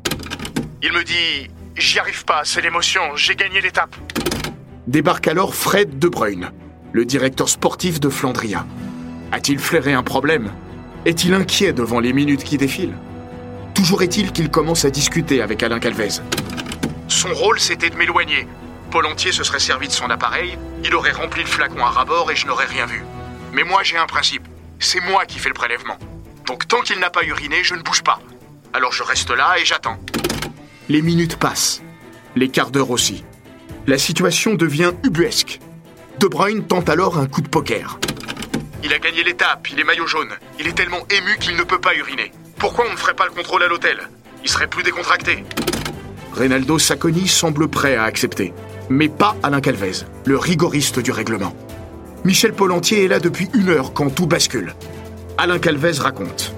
Il 0.82 0.92
me 0.94 1.04
dit 1.04 1.50
J'y 1.76 1.98
arrive 1.98 2.24
pas, 2.24 2.42
c'est 2.44 2.62
l'émotion, 2.62 3.02
j'ai 3.14 3.34
gagné 3.34 3.60
l'étape. 3.60 3.94
Débarque 4.86 5.28
alors 5.28 5.54
Fred 5.54 5.98
De 5.98 6.08
Bruyne, 6.08 6.50
le 6.92 7.04
directeur 7.04 7.50
sportif 7.50 8.00
de 8.00 8.08
Flandria. 8.08 8.64
A-t-il 9.32 9.58
flairé 9.58 9.92
un 9.92 10.02
problème 10.02 10.50
Est-il 11.04 11.34
inquiet 11.34 11.72
devant 11.72 12.00
les 12.00 12.12
minutes 12.12 12.44
qui 12.44 12.56
défilent 12.56 12.96
Toujours 13.74 14.02
est-il 14.02 14.32
qu'il 14.32 14.50
commence 14.50 14.84
à 14.84 14.90
discuter 14.90 15.40
avec 15.40 15.62
Alain 15.62 15.78
Calvez. 15.78 16.20
Son 17.08 17.32
rôle, 17.32 17.60
c'était 17.60 17.90
de 17.90 17.96
m'éloigner. 17.96 18.46
Paul 18.90 19.06
entier 19.06 19.32
se 19.32 19.44
serait 19.44 19.60
servi 19.60 19.86
de 19.86 19.92
son 19.92 20.10
appareil, 20.10 20.58
il 20.84 20.94
aurait 20.94 21.12
rempli 21.12 21.42
le 21.42 21.48
flacon 21.48 21.84
à 21.84 21.90
rabord 21.90 22.30
et 22.30 22.36
je 22.36 22.46
n'aurais 22.46 22.66
rien 22.66 22.86
vu. 22.86 23.04
Mais 23.52 23.62
moi, 23.62 23.82
j'ai 23.84 23.96
un 23.96 24.06
principe. 24.06 24.46
C'est 24.80 25.00
moi 25.00 25.26
qui 25.26 25.38
fais 25.38 25.48
le 25.48 25.54
prélèvement. 25.54 25.96
Donc 26.46 26.66
tant 26.66 26.80
qu'il 26.80 26.98
n'a 26.98 27.10
pas 27.10 27.24
uriné, 27.24 27.62
je 27.62 27.74
ne 27.74 27.82
bouge 27.82 28.02
pas. 28.02 28.18
Alors 28.72 28.92
je 28.92 29.02
reste 29.02 29.30
là 29.30 29.54
et 29.60 29.64
j'attends. 29.64 29.98
Les 30.88 31.02
minutes 31.02 31.36
passent. 31.36 31.82
Les 32.34 32.48
quarts 32.48 32.70
d'heure 32.70 32.90
aussi. 32.90 33.24
La 33.86 33.98
situation 33.98 34.54
devient 34.54 34.92
ubuesque. 35.04 35.60
De 36.18 36.26
Bruyne 36.26 36.64
tente 36.64 36.88
alors 36.88 37.18
un 37.18 37.26
coup 37.26 37.40
de 37.40 37.48
poker. 37.48 37.98
Il 38.82 38.92
a 38.94 38.98
gagné 38.98 39.22
l'étape, 39.22 39.68
il 39.70 39.78
est 39.78 39.84
maillot 39.84 40.06
jaune. 40.06 40.32
Il 40.58 40.66
est 40.66 40.72
tellement 40.72 41.06
ému 41.10 41.36
qu'il 41.38 41.56
ne 41.56 41.62
peut 41.62 41.80
pas 41.80 41.94
uriner. 41.94 42.32
Pourquoi 42.58 42.86
on 42.88 42.92
ne 42.92 42.96
ferait 42.96 43.14
pas 43.14 43.26
le 43.26 43.32
contrôle 43.32 43.62
à 43.62 43.68
l'hôtel? 43.68 43.98
Il 44.42 44.48
serait 44.48 44.68
plus 44.68 44.82
décontracté. 44.82 45.44
Reynaldo 46.32 46.78
Sacconi 46.78 47.28
semble 47.28 47.68
prêt 47.68 47.96
à 47.96 48.04
accepter. 48.04 48.54
Mais 48.88 49.08
pas 49.08 49.36
Alain 49.42 49.60
Calvez, 49.60 50.04
le 50.24 50.38
rigoriste 50.38 50.98
du 50.98 51.10
règlement. 51.10 51.54
Michel 52.24 52.54
Polentier 52.54 53.04
est 53.04 53.08
là 53.08 53.20
depuis 53.20 53.48
une 53.54 53.68
heure 53.68 53.92
quand 53.92 54.10
tout 54.10 54.26
bascule. 54.26 54.74
Alain 55.36 55.58
Calvez 55.58 55.98
raconte. 56.00 56.54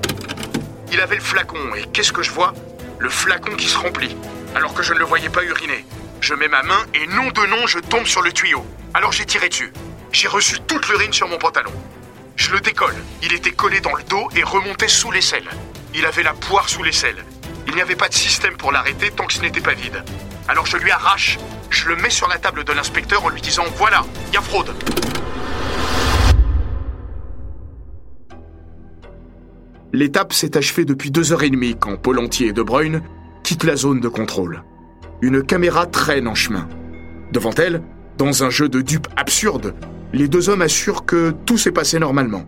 Il 0.93 1.01
avait 1.01 1.17
le 1.17 1.23
flacon 1.23 1.75
et 1.77 1.85
qu'est-ce 1.93 2.13
que 2.13 2.23
je 2.23 2.31
vois? 2.31 2.55
Le 2.99 3.09
flacon 3.09 3.57
qui 3.57 3.67
se 3.67 3.79
remplit, 3.79 4.17
alors 4.55 4.75
que 4.75 4.83
je 4.83 4.95
ne 4.95 4.99
le 4.99 5.05
voyais 5.05 5.29
pas 5.29 5.43
uriner. 5.43 5.85
Je 6.21 6.35
mets 6.35 6.49
ma 6.49 6.63
main 6.63 6.85
et 6.95 7.07
non 7.09 7.31
de 7.31 7.47
nom, 7.47 7.67
je 7.67 7.81
tombe 7.81 8.07
sur 8.07 8.23
le 8.23 8.33
tuyau. 8.33 8.65
Alors 8.95 9.13
j'ai 9.13 9.25
tiré 9.25 9.49
dessus. 9.49 9.73
J'ai 10.13 10.29
reçu 10.29 10.61
toute 10.67 10.89
l'urine 10.89 11.13
sur 11.13 11.29
mon 11.29 11.39
pantalon. 11.39 11.73
Je 12.43 12.51
le 12.51 12.61
décolle. 12.61 12.97
Il 13.23 13.33
était 13.33 13.53
collé 13.53 13.81
dans 13.81 13.95
le 13.95 14.03
dos 14.03 14.29
et 14.35 14.43
remontait 14.43 14.89
sous 14.89 15.13
l'aisselle. 15.13 15.49
Il 15.95 16.05
avait 16.05 16.25
la 16.25 16.33
poire 16.33 16.69
sous 16.69 16.83
l'aisselle. 16.83 17.25
Il 17.69 17.75
n'y 17.77 17.81
avait 17.81 17.95
pas 17.95 18.09
de 18.09 18.15
système 18.15 18.57
pour 18.57 18.73
l'arrêter 18.73 19.13
tant 19.13 19.27
que 19.27 19.33
ce 19.33 19.43
n'était 19.43 19.61
pas 19.61 19.75
vide. 19.75 20.03
Alors 20.49 20.67
je 20.67 20.77
lui 20.77 20.91
arrache, 20.91 21.39
je 21.71 21.89
le 21.89 21.95
mets 21.95 22.11
sur 22.11 22.27
la 22.27 22.39
table 22.39 22.65
de 22.65 22.73
l'inspecteur 22.73 23.25
en 23.25 23.29
lui 23.29 23.41
disant 23.41 23.63
Voilà, 23.77 24.05
il 24.27 24.35
y 24.35 24.37
a 24.37 24.41
fraude. 24.41 24.75
L'étape 29.93 30.33
s'est 30.33 30.57
achevée 30.57 30.85
depuis 30.85 31.13
deux 31.13 31.33
heures 31.33 31.45
et 31.45 31.51
demie 31.51 31.77
quand 31.79 31.97
Polentier 31.97 32.49
et 32.49 32.53
De 32.53 32.63
Bruyne 32.63 33.05
quittent 33.45 33.63
la 33.63 33.77
zone 33.77 34.01
de 34.01 34.09
contrôle. 34.09 34.65
Une 35.21 35.45
caméra 35.45 35.87
traîne 35.87 36.27
en 36.27 36.35
chemin. 36.35 36.69
Devant 37.31 37.55
elle, 37.55 37.85
dans 38.19 38.43
un 38.43 38.51
jeu 38.51 38.69
de 38.69 38.81
dupes 38.81 39.07
absurde, 39.17 39.77
les 40.13 40.29
deux 40.29 40.49
hommes 40.49 40.63
assurent 40.63 41.07
que 41.07 41.33
tout 41.47 41.59
s'est 41.59 41.73
passé 41.73 41.99
normalement. 41.99 42.45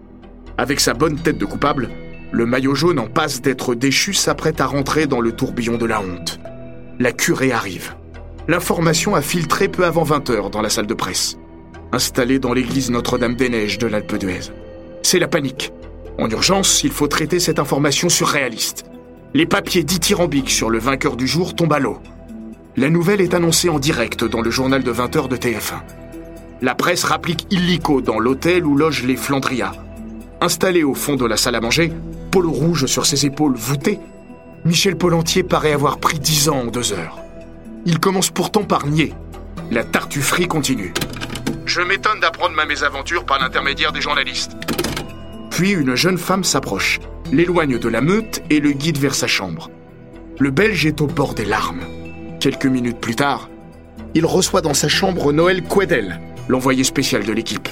Avec 0.58 0.80
sa 0.80 0.94
bonne 0.94 1.16
tête 1.16 1.38
de 1.38 1.44
coupable, 1.46 1.90
le 2.30 2.46
maillot 2.46 2.74
jaune 2.74 2.98
en 2.98 3.06
passe 3.06 3.40
d'être 3.40 3.74
déchu 3.74 4.12
s'apprête 4.12 4.60
à 4.60 4.66
rentrer 4.66 5.06
dans 5.06 5.20
le 5.20 5.32
tourbillon 5.32 5.78
de 5.78 5.86
la 5.86 6.00
honte. 6.00 6.40
La 6.98 7.12
curée 7.12 7.52
arrive. 7.52 7.94
L'information 8.48 9.14
a 9.14 9.22
filtré 9.22 9.68
peu 9.68 9.84
avant 9.84 10.04
20h 10.04 10.50
dans 10.50 10.60
la 10.60 10.68
salle 10.68 10.86
de 10.86 10.94
presse, 10.94 11.38
installée 11.92 12.38
dans 12.38 12.52
l'église 12.52 12.90
Notre-Dame-des-Neiges 12.90 13.78
de 13.78 13.86
l'Alpe 13.86 14.16
d'Huez. 14.16 14.52
C'est 15.02 15.18
la 15.18 15.28
panique. 15.28 15.72
En 16.18 16.28
urgence, 16.28 16.84
il 16.84 16.90
faut 16.90 17.08
traiter 17.08 17.40
cette 17.40 17.58
information 17.58 18.08
surréaliste. 18.08 18.84
Les 19.32 19.46
papiers 19.46 19.82
dithyrambiques 19.82 20.50
sur 20.50 20.70
le 20.70 20.78
vainqueur 20.78 21.16
du 21.16 21.26
jour 21.26 21.56
tombent 21.56 21.72
à 21.72 21.78
l'eau. 21.78 21.98
La 22.76 22.90
nouvelle 22.90 23.20
est 23.20 23.34
annoncée 23.34 23.68
en 23.68 23.78
direct 23.78 24.24
dans 24.24 24.42
le 24.42 24.50
journal 24.50 24.82
de 24.82 24.92
20h 24.92 25.28
de 25.28 25.36
TF1. 25.36 26.03
La 26.64 26.74
presse 26.74 27.04
rapplique 27.04 27.46
illico 27.50 28.00
dans 28.00 28.18
l'hôtel 28.18 28.64
où 28.64 28.74
logent 28.74 29.04
les 29.04 29.16
Flandria. 29.16 29.72
Installé 30.40 30.82
au 30.82 30.94
fond 30.94 31.14
de 31.14 31.26
la 31.26 31.36
salle 31.36 31.56
à 31.56 31.60
manger, 31.60 31.92
polo 32.30 32.50
rouge 32.50 32.86
sur 32.86 33.04
ses 33.04 33.26
épaules 33.26 33.54
voûtées, 33.54 34.00
Michel 34.64 34.96
Polentier 34.96 35.42
paraît 35.42 35.74
avoir 35.74 35.98
pris 35.98 36.18
dix 36.18 36.48
ans 36.48 36.60
en 36.60 36.64
deux 36.68 36.94
heures. 36.94 37.18
Il 37.84 37.98
commence 37.98 38.30
pourtant 38.30 38.64
par 38.64 38.86
nier. 38.86 39.12
La 39.70 39.84
tartufferie 39.84 40.48
continue. 40.48 40.94
Je 41.66 41.82
m'étonne 41.82 42.20
d'apprendre 42.20 42.54
ma 42.54 42.64
mésaventure 42.64 43.26
par 43.26 43.40
l'intermédiaire 43.40 43.92
des 43.92 44.00
journalistes. 44.00 44.56
Puis 45.50 45.72
une 45.72 45.96
jeune 45.96 46.16
femme 46.16 46.44
s'approche, 46.44 46.98
l'éloigne 47.30 47.78
de 47.78 47.88
la 47.90 48.00
meute 48.00 48.42
et 48.48 48.60
le 48.60 48.72
guide 48.72 48.96
vers 48.96 49.14
sa 49.14 49.26
chambre. 49.26 49.68
Le 50.38 50.50
Belge 50.50 50.86
est 50.86 51.02
au 51.02 51.08
bord 51.08 51.34
des 51.34 51.44
larmes. 51.44 51.82
Quelques 52.40 52.64
minutes 52.64 53.00
plus 53.00 53.16
tard, 53.16 53.50
il 54.14 54.24
reçoit 54.24 54.62
dans 54.62 54.72
sa 54.72 54.88
chambre 54.88 55.30
Noël 55.30 55.62
Quedel, 55.62 56.20
l'envoyé 56.48 56.84
spécial 56.84 57.24
de 57.24 57.32
l'équipe. 57.32 57.68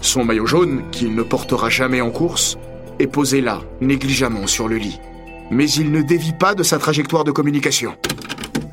Son 0.00 0.24
maillot 0.24 0.46
jaune, 0.46 0.84
qu'il 0.90 1.14
ne 1.14 1.22
portera 1.22 1.70
jamais 1.70 2.00
en 2.00 2.10
course, 2.10 2.58
est 2.98 3.06
posé 3.06 3.40
là, 3.40 3.60
négligemment 3.80 4.46
sur 4.46 4.68
le 4.68 4.76
lit. 4.76 5.00
Mais 5.50 5.70
il 5.70 5.90
ne 5.92 6.02
dévie 6.02 6.32
pas 6.32 6.54
de 6.54 6.62
sa 6.62 6.78
trajectoire 6.78 7.24
de 7.24 7.30
communication. 7.30 7.96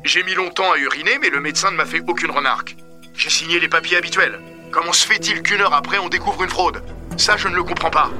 J'ai 0.04 0.22
mis 0.24 0.34
longtemps 0.34 0.72
à 0.72 0.78
uriner, 0.78 1.18
mais 1.20 1.30
le 1.30 1.40
médecin 1.40 1.70
ne 1.70 1.76
m'a 1.76 1.84
fait 1.84 2.02
aucune 2.06 2.30
remarque. 2.30 2.76
J'ai 3.14 3.30
signé 3.30 3.60
les 3.60 3.68
papiers 3.68 3.96
habituels. 3.96 4.40
Comment 4.70 4.92
se 4.92 5.06
fait-il 5.06 5.42
qu'une 5.42 5.60
heure 5.60 5.74
après 5.74 5.98
on 5.98 6.08
découvre 6.08 6.42
une 6.42 6.50
fraude? 6.50 6.82
Ça, 7.16 7.36
je 7.36 7.48
ne 7.48 7.54
le 7.54 7.62
comprends 7.62 7.90
pas. 7.90 8.10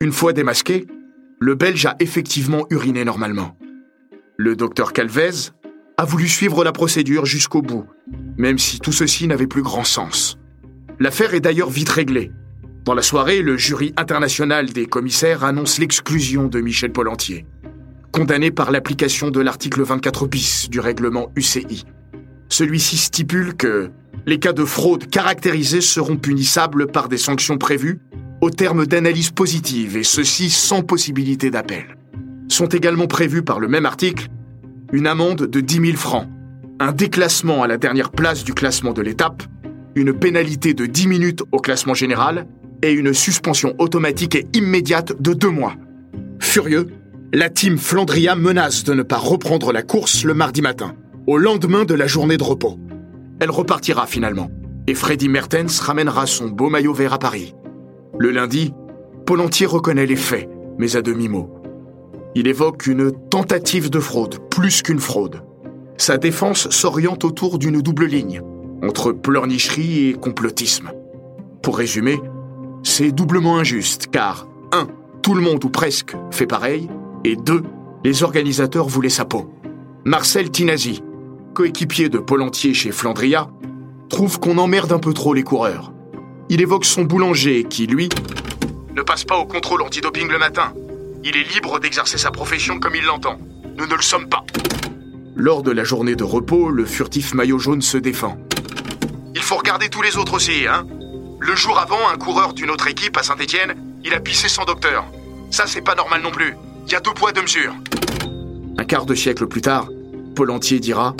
Une 0.00 0.12
fois 0.12 0.32
démasqué, 0.32 0.86
le 1.38 1.54
Belge 1.54 1.84
a 1.86 1.96
effectivement 2.00 2.66
uriné 2.70 3.04
normalement. 3.04 3.56
Le 4.38 4.56
docteur 4.56 4.94
Calvez 4.94 5.52
a 6.00 6.06
voulu 6.06 6.28
suivre 6.28 6.64
la 6.64 6.72
procédure 6.72 7.26
jusqu'au 7.26 7.60
bout, 7.60 7.84
même 8.38 8.56
si 8.56 8.80
tout 8.80 8.90
ceci 8.90 9.26
n'avait 9.26 9.46
plus 9.46 9.60
grand 9.60 9.84
sens. 9.84 10.38
L'affaire 10.98 11.34
est 11.34 11.40
d'ailleurs 11.40 11.68
vite 11.68 11.90
réglée. 11.90 12.32
Dans 12.86 12.94
la 12.94 13.02
soirée, 13.02 13.42
le 13.42 13.58
jury 13.58 13.92
international 13.98 14.70
des 14.70 14.86
commissaires 14.86 15.44
annonce 15.44 15.76
l'exclusion 15.78 16.46
de 16.46 16.62
Michel 16.62 16.90
Polentier, 16.90 17.44
condamné 18.12 18.50
par 18.50 18.70
l'application 18.70 19.30
de 19.30 19.40
l'article 19.40 19.82
24 19.82 20.26
bis 20.26 20.70
du 20.70 20.80
règlement 20.80 21.30
UCI, 21.36 21.84
celui-ci 22.48 22.96
stipule 22.96 23.54
que 23.54 23.90
les 24.24 24.38
cas 24.38 24.54
de 24.54 24.64
fraude 24.64 25.06
caractérisés 25.06 25.82
seront 25.82 26.16
punissables 26.16 26.86
par 26.86 27.10
des 27.10 27.18
sanctions 27.18 27.58
prévues 27.58 28.00
au 28.40 28.48
terme 28.48 28.86
d'analyses 28.86 29.32
positives 29.32 29.98
et 29.98 30.02
ceci 30.02 30.48
sans 30.48 30.80
possibilité 30.80 31.50
d'appel. 31.50 31.98
Sont 32.48 32.68
également 32.68 33.06
prévus 33.06 33.42
par 33.42 33.60
le 33.60 33.68
même 33.68 33.84
article 33.84 34.28
une 34.92 35.06
amende 35.06 35.46
de 35.46 35.60
10 35.60 35.86
000 35.86 35.96
francs, 35.96 36.26
un 36.78 36.92
déclassement 36.92 37.62
à 37.62 37.68
la 37.68 37.76
dernière 37.76 38.10
place 38.10 38.44
du 38.44 38.54
classement 38.54 38.92
de 38.92 39.02
l'étape, 39.02 39.42
une 39.94 40.12
pénalité 40.12 40.74
de 40.74 40.86
10 40.86 41.08
minutes 41.08 41.42
au 41.52 41.58
classement 41.58 41.94
général 41.94 42.46
et 42.82 42.92
une 42.92 43.12
suspension 43.12 43.74
automatique 43.78 44.34
et 44.34 44.46
immédiate 44.54 45.20
de 45.20 45.32
deux 45.32 45.50
mois. 45.50 45.74
Furieux, 46.40 46.88
la 47.32 47.50
team 47.50 47.78
Flandria 47.78 48.34
menace 48.34 48.82
de 48.84 48.94
ne 48.94 49.02
pas 49.02 49.18
reprendre 49.18 49.72
la 49.72 49.82
course 49.82 50.24
le 50.24 50.34
mardi 50.34 50.62
matin 50.62 50.94
au 51.26 51.36
lendemain 51.38 51.84
de 51.84 51.94
la 51.94 52.06
journée 52.06 52.36
de 52.36 52.42
repos. 52.42 52.78
Elle 53.38 53.50
repartira 53.50 54.06
finalement, 54.06 54.50
et 54.86 54.94
Freddy 54.94 55.28
Mertens 55.28 55.80
ramènera 55.80 56.26
son 56.26 56.48
beau 56.48 56.70
maillot 56.70 56.94
vert 56.94 57.12
à 57.12 57.18
Paris. 57.18 57.54
Le 58.18 58.30
lundi, 58.30 58.72
Polentier 59.26 59.66
reconnaît 59.66 60.06
les 60.06 60.16
faits, 60.16 60.48
mais 60.78 60.96
à 60.96 61.02
demi-mot. 61.02 61.59
Il 62.34 62.46
évoque 62.46 62.86
une 62.86 63.10
tentative 63.28 63.90
de 63.90 63.98
fraude, 63.98 64.38
plus 64.50 64.82
qu'une 64.82 65.00
fraude. 65.00 65.42
Sa 65.96 66.16
défense 66.16 66.70
s'oriente 66.70 67.24
autour 67.24 67.58
d'une 67.58 67.82
double 67.82 68.06
ligne, 68.06 68.40
entre 68.82 69.12
pleurnicherie 69.12 70.08
et 70.08 70.12
complotisme. 70.14 70.92
Pour 71.62 71.76
résumer, 71.76 72.20
c'est 72.82 73.10
doublement 73.10 73.58
injuste, 73.58 74.06
car 74.12 74.46
1. 74.72 74.86
Tout 75.22 75.34
le 75.34 75.42
monde 75.42 75.64
ou 75.64 75.70
presque 75.70 76.16
fait 76.30 76.46
pareil, 76.46 76.88
et 77.24 77.36
2. 77.36 77.62
Les 78.04 78.22
organisateurs 78.22 78.88
voulaient 78.88 79.08
sa 79.08 79.24
peau. 79.24 79.52
Marcel 80.04 80.50
Tinasi, 80.50 81.02
coéquipier 81.52 82.08
de 82.08 82.18
Polentier 82.18 82.72
chez 82.72 82.92
Flandria, 82.92 83.50
trouve 84.08 84.38
qu'on 84.38 84.56
emmerde 84.56 84.92
un 84.92 84.98
peu 84.98 85.12
trop 85.12 85.34
les 85.34 85.42
coureurs. 85.42 85.92
Il 86.48 86.62
évoque 86.62 86.84
son 86.84 87.02
boulanger 87.02 87.64
qui, 87.64 87.86
lui, 87.86 88.08
ne 88.96 89.02
passe 89.02 89.24
pas 89.24 89.38
au 89.38 89.46
contrôle 89.46 89.82
antidoping 89.82 90.28
le 90.28 90.38
matin. 90.38 90.72
Il 91.24 91.36
est 91.36 91.54
libre 91.54 91.78
d'exercer 91.80 92.18
sa 92.18 92.30
profession 92.30 92.78
comme 92.78 92.94
il 92.94 93.04
l'entend. 93.04 93.38
Nous 93.76 93.86
ne 93.86 93.94
le 93.94 94.02
sommes 94.02 94.28
pas. 94.28 94.44
Lors 95.36 95.62
de 95.62 95.70
la 95.70 95.84
journée 95.84 96.16
de 96.16 96.24
repos, 96.24 96.70
le 96.70 96.84
furtif 96.84 97.34
maillot 97.34 97.58
jaune 97.58 97.82
se 97.82 97.98
défend. 97.98 98.36
Il 99.34 99.42
faut 99.42 99.56
regarder 99.56 99.88
tous 99.88 100.02
les 100.02 100.16
autres 100.16 100.34
aussi, 100.34 100.66
hein 100.66 100.86
Le 101.38 101.54
jour 101.56 101.78
avant, 101.78 102.08
un 102.12 102.16
coureur 102.16 102.52
d'une 102.52 102.70
autre 102.70 102.88
équipe 102.88 103.16
à 103.16 103.22
Saint-Étienne, 103.22 103.74
il 104.04 104.14
a 104.14 104.20
pissé 104.20 104.48
sans 104.48 104.64
docteur. 104.64 105.04
Ça, 105.50 105.66
c'est 105.66 105.82
pas 105.82 105.94
normal 105.94 106.22
non 106.22 106.30
plus. 106.30 106.54
Il 106.86 106.92
y 106.92 106.96
a 106.96 107.00
deux 107.00 107.14
poids, 107.14 107.32
deux 107.32 107.42
mesures. 107.42 107.74
Un 108.78 108.84
quart 108.84 109.06
de 109.06 109.14
siècle 109.14 109.46
plus 109.46 109.62
tard, 109.62 109.88
Polentier 110.34 110.80
dira 110.80 111.14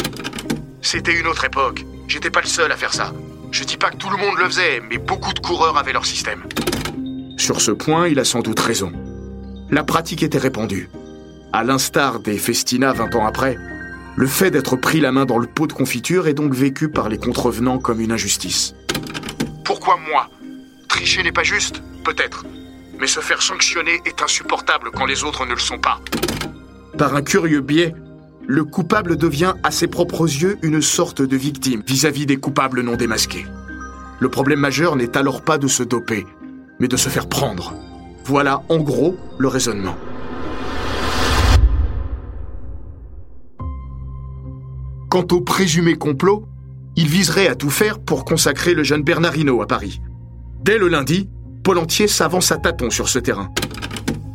c'était 0.83 1.19
une 1.19 1.27
autre 1.27 1.45
époque. 1.45 1.85
J'étais 2.09 2.31
pas 2.31 2.41
le 2.41 2.47
seul 2.47 2.73
à 2.73 2.77
faire 2.77 2.93
ça. 2.93 3.13
Je 3.53 3.65
dis 3.65 3.77
pas 3.77 3.91
que 3.91 3.97
tout 3.97 4.11
le 4.11 4.17
monde 4.17 4.37
le 4.39 4.47
faisait, 4.47 4.81
mais 4.89 4.99
beaucoup 4.99 5.33
de 5.33 5.39
coureurs 5.39 5.77
avaient 5.77 5.93
leur 5.93 6.07
système. 6.07 6.43
Sur 7.37 7.61
ce 7.61 7.71
point, 7.71 8.09
il 8.09 8.19
a 8.19 8.25
sans 8.25 8.41
doute 8.41 8.61
raison. 8.61 8.93
La 9.73 9.85
pratique 9.85 10.25
était 10.25 10.39
répandue. 10.39 10.91
À 11.53 11.63
l'instar 11.63 12.19
des 12.19 12.39
Festina 12.39 12.93
20 12.93 13.15
ans 13.15 13.25
après, 13.25 13.57
le 14.17 14.27
fait 14.27 14.51
d'être 14.51 14.75
pris 14.75 14.99
la 14.99 15.13
main 15.13 15.27
dans 15.27 15.39
le 15.39 15.47
pot 15.47 15.69
de 15.69 15.73
confiture 15.73 16.27
est 16.27 16.35
donc 16.35 16.53
vécu 16.53 16.89
par 16.89 17.09
les 17.09 17.19
contrevenants 17.19 17.79
comme 17.79 18.01
une 18.01 18.11
injustice. 18.11 18.75
Pourquoi 19.65 19.97
moi? 20.11 20.29
Tricher 20.89 21.23
n'est 21.23 21.31
pas 21.31 21.45
juste 21.45 21.83
Peut-être. 22.05 22.45
Mais 22.99 23.07
se 23.07 23.21
faire 23.21 23.43
sanctionner 23.43 24.01
est 24.07 24.23
insupportable 24.23 24.91
quand 24.93 25.07
les 25.07 25.23
autres 25.23 25.47
ne 25.47 25.53
le 25.53 25.61
sont 25.61 25.79
pas. 25.79 26.01
Par 26.99 27.15
un 27.15 27.23
curieux 27.23 27.61
biais, 27.61 27.95
le 28.49 28.65
coupable 28.65 29.17
devient 29.17 29.55
à 29.63 29.71
ses 29.71 29.87
propres 29.87 30.25
yeux 30.25 30.59
une 30.63 30.83
sorte 30.83 31.23
de 31.23 31.37
victime 31.37 31.85
vis-à-vis 31.87 32.27
des 32.27 32.39
coupables 32.39 32.81
non 32.81 32.97
démasqués. 32.97 33.47
Le 34.19 34.29
problème 34.29 34.59
majeur 34.59 34.97
n'est 34.97 35.17
alors 35.17 35.43
pas 35.43 35.59
de 35.59 35.69
se 35.69 35.85
doper, 35.85 36.27
mais 36.81 36.89
de 36.89 36.97
se 36.97 37.09
faire 37.09 37.29
prendre. 37.29 37.73
Voilà 38.31 38.63
en 38.69 38.79
gros 38.79 39.17
le 39.39 39.49
raisonnement. 39.49 39.97
Quant 45.11 45.27
au 45.33 45.41
présumé 45.41 45.97
complot, 45.97 46.47
il 46.95 47.09
viserait 47.09 47.49
à 47.49 47.57
tout 47.57 47.71
faire 47.71 47.99
pour 47.99 48.25
consacrer 48.25 48.75
le 48.75 48.85
jeune 48.85 49.03
Bernardino 49.03 49.61
à 49.63 49.67
Paris. 49.67 50.01
Dès 50.63 50.79
le 50.79 50.87
lundi, 50.87 51.29
Paul 51.65 51.79
Entier 51.79 52.07
s'avance 52.07 52.53
à 52.53 52.59
tâtons 52.59 52.91
sur 52.91 53.09
ce 53.09 53.19
terrain. 53.19 53.53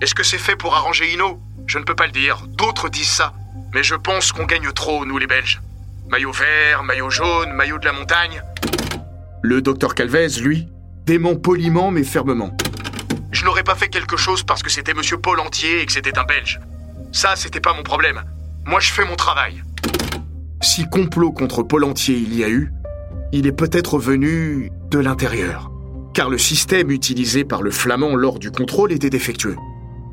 Est-ce 0.02 0.14
que 0.14 0.24
c'est 0.24 0.40
fait 0.40 0.58
pour 0.58 0.76
arranger 0.76 1.14
Hino 1.14 1.40
Je 1.66 1.80
ne 1.80 1.86
peux 1.86 1.96
pas 1.96 2.08
le 2.08 2.12
dire. 2.12 2.44
D'autres 2.50 2.90
disent 2.90 3.08
ça. 3.08 3.32
Mais 3.74 3.82
je 3.82 3.96
pense 3.96 4.34
qu'on 4.34 4.44
gagne 4.44 4.74
trop, 4.74 5.06
nous 5.06 5.18
les 5.18 5.28
Belges. 5.28 5.62
Maillot 6.10 6.34
vert, 6.34 6.84
maillot 6.84 7.10
jaune, 7.10 7.54
maillot 7.54 7.80
de 7.80 7.86
la 7.86 7.94
montagne. 7.94 8.44
Le 9.42 9.62
docteur 9.62 9.96
Calvez, 9.96 10.42
lui, 10.42 10.68
dément 11.06 11.36
poliment 11.36 11.92
mais 11.92 12.04
fermement. 12.04 12.52
Je 13.36 13.44
n'aurais 13.44 13.64
pas 13.64 13.76
fait 13.76 13.90
quelque 13.90 14.16
chose 14.16 14.44
parce 14.44 14.64
que 14.64 14.72
c'était 14.72 14.94
monsieur 14.94 15.18
Paul 15.18 15.42
Entier 15.42 15.82
et 15.82 15.86
que 15.86 15.92
c'était 15.92 16.18
un 16.18 16.24
Belge. 16.24 16.62
Ça, 17.12 17.36
c'était 17.36 17.60
pas 17.60 17.74
mon 17.74 17.84
problème. 17.84 18.24
Moi, 18.66 18.80
je 18.80 18.94
fais 18.94 19.04
mon 19.04 19.18
travail. 19.18 19.62
Si 20.62 20.86
complot 20.86 21.34
contre 21.34 21.62
Paul 21.62 21.84
Entier 21.84 22.16
il 22.16 22.34
y 22.34 22.46
a 22.46 22.50
eu, 22.50 22.72
il 23.34 23.46
est 23.46 23.52
peut-être 23.52 24.00
venu 24.00 24.72
de 24.90 25.00
l'intérieur. 25.00 25.70
Car 26.14 26.30
le 26.30 26.38
système 26.38 26.92
utilisé 26.92 27.44
par 27.44 27.62
le 27.62 27.72
flamand 27.72 28.16
lors 28.16 28.40
du 28.40 28.52
contrôle 28.52 28.94
était 28.94 29.10
défectueux. 29.10 29.58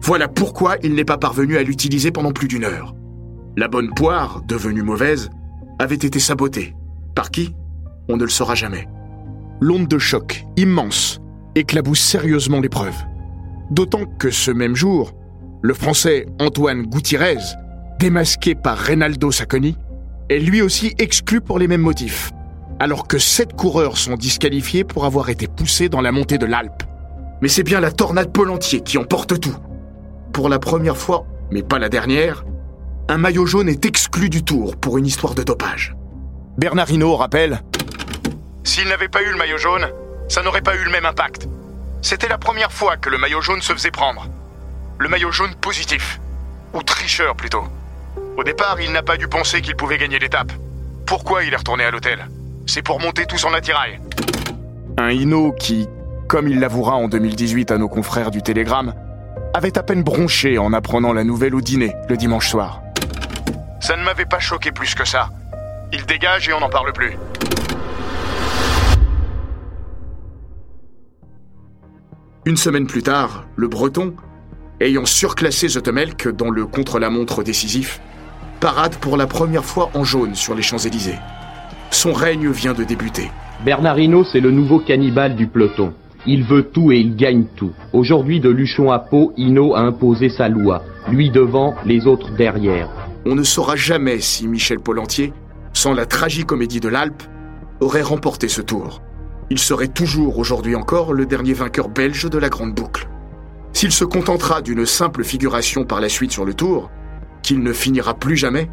Voilà 0.00 0.26
pourquoi 0.26 0.74
il 0.82 0.94
n'est 0.94 1.04
pas 1.04 1.16
parvenu 1.16 1.56
à 1.58 1.62
l'utiliser 1.62 2.10
pendant 2.10 2.32
plus 2.32 2.48
d'une 2.48 2.64
heure. 2.64 2.92
La 3.56 3.68
bonne 3.68 3.94
poire, 3.94 4.42
devenue 4.48 4.82
mauvaise, 4.82 5.30
avait 5.78 5.94
été 5.94 6.18
sabotée. 6.18 6.74
Par 7.14 7.30
qui? 7.30 7.54
On 8.08 8.16
ne 8.16 8.24
le 8.24 8.30
saura 8.30 8.56
jamais. 8.56 8.88
L'onde 9.60 9.86
de 9.86 9.98
choc, 9.98 10.44
immense, 10.56 11.20
éclabousse 11.54 12.00
sérieusement 12.00 12.58
l'épreuve. 12.58 12.96
D'autant 13.72 14.04
que 14.04 14.30
ce 14.30 14.50
même 14.50 14.76
jour, 14.76 15.12
le 15.62 15.72
Français 15.72 16.26
Antoine 16.38 16.82
Gutiérrez, 16.82 17.38
démasqué 17.98 18.54
par 18.54 18.76
Reynaldo 18.76 19.32
Sacconi, 19.32 19.78
est 20.28 20.40
lui 20.40 20.60
aussi 20.60 20.94
exclu 20.98 21.40
pour 21.40 21.58
les 21.58 21.66
mêmes 21.68 21.80
motifs, 21.80 22.32
alors 22.80 23.08
que 23.08 23.16
sept 23.16 23.54
coureurs 23.54 23.96
sont 23.96 24.16
disqualifiés 24.16 24.84
pour 24.84 25.06
avoir 25.06 25.30
été 25.30 25.46
poussés 25.46 25.88
dans 25.88 26.02
la 26.02 26.12
montée 26.12 26.36
de 26.36 26.44
l'Alpe. 26.44 26.82
Mais 27.40 27.48
c'est 27.48 27.62
bien 27.62 27.80
la 27.80 27.90
tornade 27.90 28.30
entier 28.46 28.82
qui 28.82 28.98
emporte 28.98 29.40
tout. 29.40 29.56
Pour 30.34 30.50
la 30.50 30.58
première 30.58 30.98
fois, 30.98 31.24
mais 31.50 31.62
pas 31.62 31.78
la 31.78 31.88
dernière, 31.88 32.44
un 33.08 33.16
maillot 33.16 33.46
jaune 33.46 33.70
est 33.70 33.86
exclu 33.86 34.28
du 34.28 34.44
tour 34.44 34.76
pour 34.76 34.98
une 34.98 35.06
histoire 35.06 35.34
de 35.34 35.44
dopage. 35.44 35.96
Bernard 36.58 36.90
Hinault 36.90 37.16
rappelle 37.16 37.62
S'il 38.64 38.88
n'avait 38.88 39.08
pas 39.08 39.22
eu 39.22 39.30
le 39.30 39.38
maillot 39.38 39.56
jaune, 39.56 39.86
ça 40.28 40.42
n'aurait 40.42 40.60
pas 40.60 40.76
eu 40.76 40.84
le 40.84 40.90
même 40.90 41.06
impact. 41.06 41.48
C'était 42.02 42.28
la 42.28 42.36
première 42.36 42.72
fois 42.72 42.96
que 42.96 43.08
le 43.08 43.16
maillot 43.16 43.40
jaune 43.40 43.62
se 43.62 43.72
faisait 43.72 43.92
prendre. 43.92 44.26
Le 44.98 45.08
maillot 45.08 45.30
jaune 45.30 45.54
positif. 45.54 46.20
Ou 46.74 46.82
tricheur 46.82 47.36
plutôt. 47.36 47.64
Au 48.36 48.42
départ, 48.42 48.80
il 48.80 48.90
n'a 48.90 49.02
pas 49.02 49.16
dû 49.16 49.28
penser 49.28 49.62
qu'il 49.62 49.76
pouvait 49.76 49.98
gagner 49.98 50.18
l'étape. 50.18 50.52
Pourquoi 51.06 51.44
il 51.44 51.52
est 51.52 51.56
retourné 51.56 51.84
à 51.84 51.92
l'hôtel? 51.92 52.26
C'est 52.66 52.82
pour 52.82 52.98
monter 52.98 53.24
tous 53.26 53.44
en 53.44 53.54
attirail. 53.54 54.00
Un 54.98 55.10
Hino 55.10 55.52
qui, 55.52 55.88
comme 56.26 56.48
il 56.48 56.58
l'avouera 56.58 56.96
en 56.96 57.06
2018 57.06 57.70
à 57.70 57.78
nos 57.78 57.88
confrères 57.88 58.32
du 58.32 58.42
Télégramme, 58.42 58.94
avait 59.54 59.78
à 59.78 59.82
peine 59.84 60.02
bronché 60.02 60.58
en 60.58 60.72
apprenant 60.72 61.12
la 61.12 61.22
nouvelle 61.22 61.54
au 61.54 61.60
dîner 61.60 61.94
le 62.08 62.16
dimanche 62.16 62.48
soir. 62.48 62.82
Ça 63.80 63.96
ne 63.96 64.02
m'avait 64.02 64.26
pas 64.26 64.40
choqué 64.40 64.72
plus 64.72 64.94
que 64.94 65.04
ça. 65.04 65.28
Il 65.92 66.04
dégage 66.04 66.48
et 66.48 66.52
on 66.52 66.60
n'en 66.60 66.70
parle 66.70 66.92
plus. 66.92 67.16
Une 72.44 72.56
semaine 72.56 72.88
plus 72.88 73.04
tard, 73.04 73.46
le 73.54 73.68
Breton, 73.68 74.14
ayant 74.80 75.04
surclassé 75.04 75.68
Zotemelk 75.68 76.26
dans 76.26 76.50
le 76.50 76.66
contre-la-montre 76.66 77.44
décisif, 77.44 78.00
parade 78.58 78.96
pour 78.96 79.16
la 79.16 79.28
première 79.28 79.64
fois 79.64 79.92
en 79.94 80.02
jaune 80.02 80.34
sur 80.34 80.56
les 80.56 80.62
Champs-Élysées. 80.62 81.20
Son 81.92 82.12
règne 82.12 82.50
vient 82.50 82.72
de 82.72 82.82
débuter. 82.82 83.30
Bernardino, 83.64 84.24
c'est 84.24 84.40
le 84.40 84.50
nouveau 84.50 84.80
cannibale 84.80 85.36
du 85.36 85.46
peloton. 85.46 85.94
Il 86.26 86.42
veut 86.42 86.64
tout 86.64 86.90
et 86.90 86.98
il 86.98 87.14
gagne 87.14 87.44
tout. 87.54 87.70
Aujourd'hui, 87.92 88.40
de 88.40 88.50
Luchon 88.50 88.90
à 88.90 88.98
Pau, 88.98 89.32
Hino 89.36 89.76
a 89.76 89.80
imposé 89.80 90.28
sa 90.28 90.48
loi. 90.48 90.82
Lui 91.08 91.30
devant, 91.30 91.76
les 91.86 92.08
autres 92.08 92.34
derrière. 92.34 92.90
On 93.24 93.36
ne 93.36 93.44
saura 93.44 93.76
jamais 93.76 94.18
si 94.18 94.48
Michel 94.48 94.80
Polentier, 94.80 95.32
sans 95.74 95.94
la 95.94 96.06
tragicomédie 96.06 96.80
de 96.80 96.88
l'Alpe, 96.88 97.22
aurait 97.78 98.02
remporté 98.02 98.48
ce 98.48 98.62
tour. 98.62 99.00
Il 99.52 99.58
serait 99.58 99.88
toujours 99.88 100.38
aujourd'hui 100.38 100.74
encore 100.74 101.12
le 101.12 101.26
dernier 101.26 101.52
vainqueur 101.52 101.90
belge 101.90 102.24
de 102.24 102.38
la 102.38 102.48
Grande 102.48 102.72
Boucle. 102.72 103.06
S'il 103.74 103.92
se 103.92 104.06
contentera 104.06 104.62
d'une 104.62 104.86
simple 104.86 105.24
figuration 105.24 105.84
par 105.84 106.00
la 106.00 106.08
suite 106.08 106.32
sur 106.32 106.46
le 106.46 106.54
tour, 106.54 106.90
qu'il 107.42 107.62
ne 107.62 107.74
finira 107.74 108.14
plus 108.14 108.38
jamais, 108.38 108.70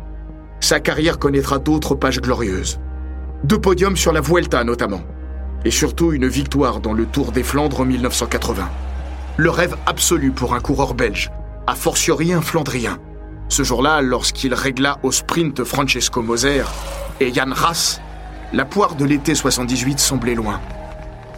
sa 0.61 0.79
carrière 0.79 1.19
connaîtra 1.19 1.59
d'autres 1.59 1.95
pages 1.95 2.21
glorieuses. 2.21 2.79
Deux 3.43 3.59
podiums 3.59 3.97
sur 3.97 4.13
la 4.13 4.21
Vuelta 4.21 4.63
notamment, 4.63 5.01
et 5.65 5.69
surtout 5.69 6.13
une 6.13 6.29
victoire 6.29 6.79
dans 6.79 6.93
le 6.93 7.05
Tour 7.05 7.33
des 7.33 7.43
Flandres 7.43 7.81
en 7.81 7.85
1980. 7.85 8.69
Le 9.35 9.49
rêve 9.49 9.75
absolu 9.85 10.31
pour 10.31 10.53
un 10.53 10.61
coureur 10.61 10.93
belge, 10.93 11.29
a 11.67 11.75
fortiori 11.75 12.31
un 12.31 12.41
Flandrien. 12.41 12.99
Ce 13.49 13.63
jour-là, 13.63 13.99
lorsqu'il 13.99 14.53
régla 14.53 14.97
au 15.03 15.11
sprint 15.11 15.61
Francesco 15.65 16.21
Moser 16.21 16.63
et 17.19 17.33
Jan 17.33 17.51
Rass, 17.51 17.99
la 18.51 18.65
poire 18.65 18.95
de 18.95 19.05
l'été 19.05 19.35
78 19.35 19.99
semblait 19.99 20.35
loin. 20.35 20.59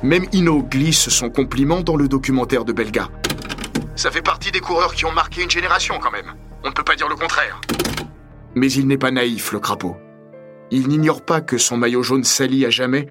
Même 0.01 0.25
Hino 0.31 0.63
glisse 0.63 1.09
son 1.09 1.29
compliment 1.29 1.81
dans 1.81 1.95
le 1.95 2.07
documentaire 2.07 2.65
de 2.65 2.71
Belga. 2.71 3.09
Ça 3.95 4.09
fait 4.09 4.21
partie 4.21 4.51
des 4.51 4.61
coureurs 4.61 4.93
qui 4.93 5.05
ont 5.05 5.11
marqué 5.11 5.43
une 5.43 5.51
génération 5.51 5.99
quand 5.99 6.11
même. 6.11 6.33
On 6.63 6.69
ne 6.69 6.73
peut 6.73 6.83
pas 6.83 6.95
dire 6.95 7.09
le 7.09 7.15
contraire. 7.15 7.59
Mais 8.55 8.71
il 8.71 8.87
n'est 8.87 8.97
pas 8.97 9.11
naïf, 9.11 9.51
le 9.51 9.59
crapaud. 9.59 9.97
Il 10.71 10.87
n'ignore 10.87 11.23
pas 11.23 11.41
que 11.41 11.57
son 11.57 11.77
maillot 11.77 12.01
jaune 12.01 12.23
sali 12.23 12.65
à 12.65 12.69
jamais 12.69 13.09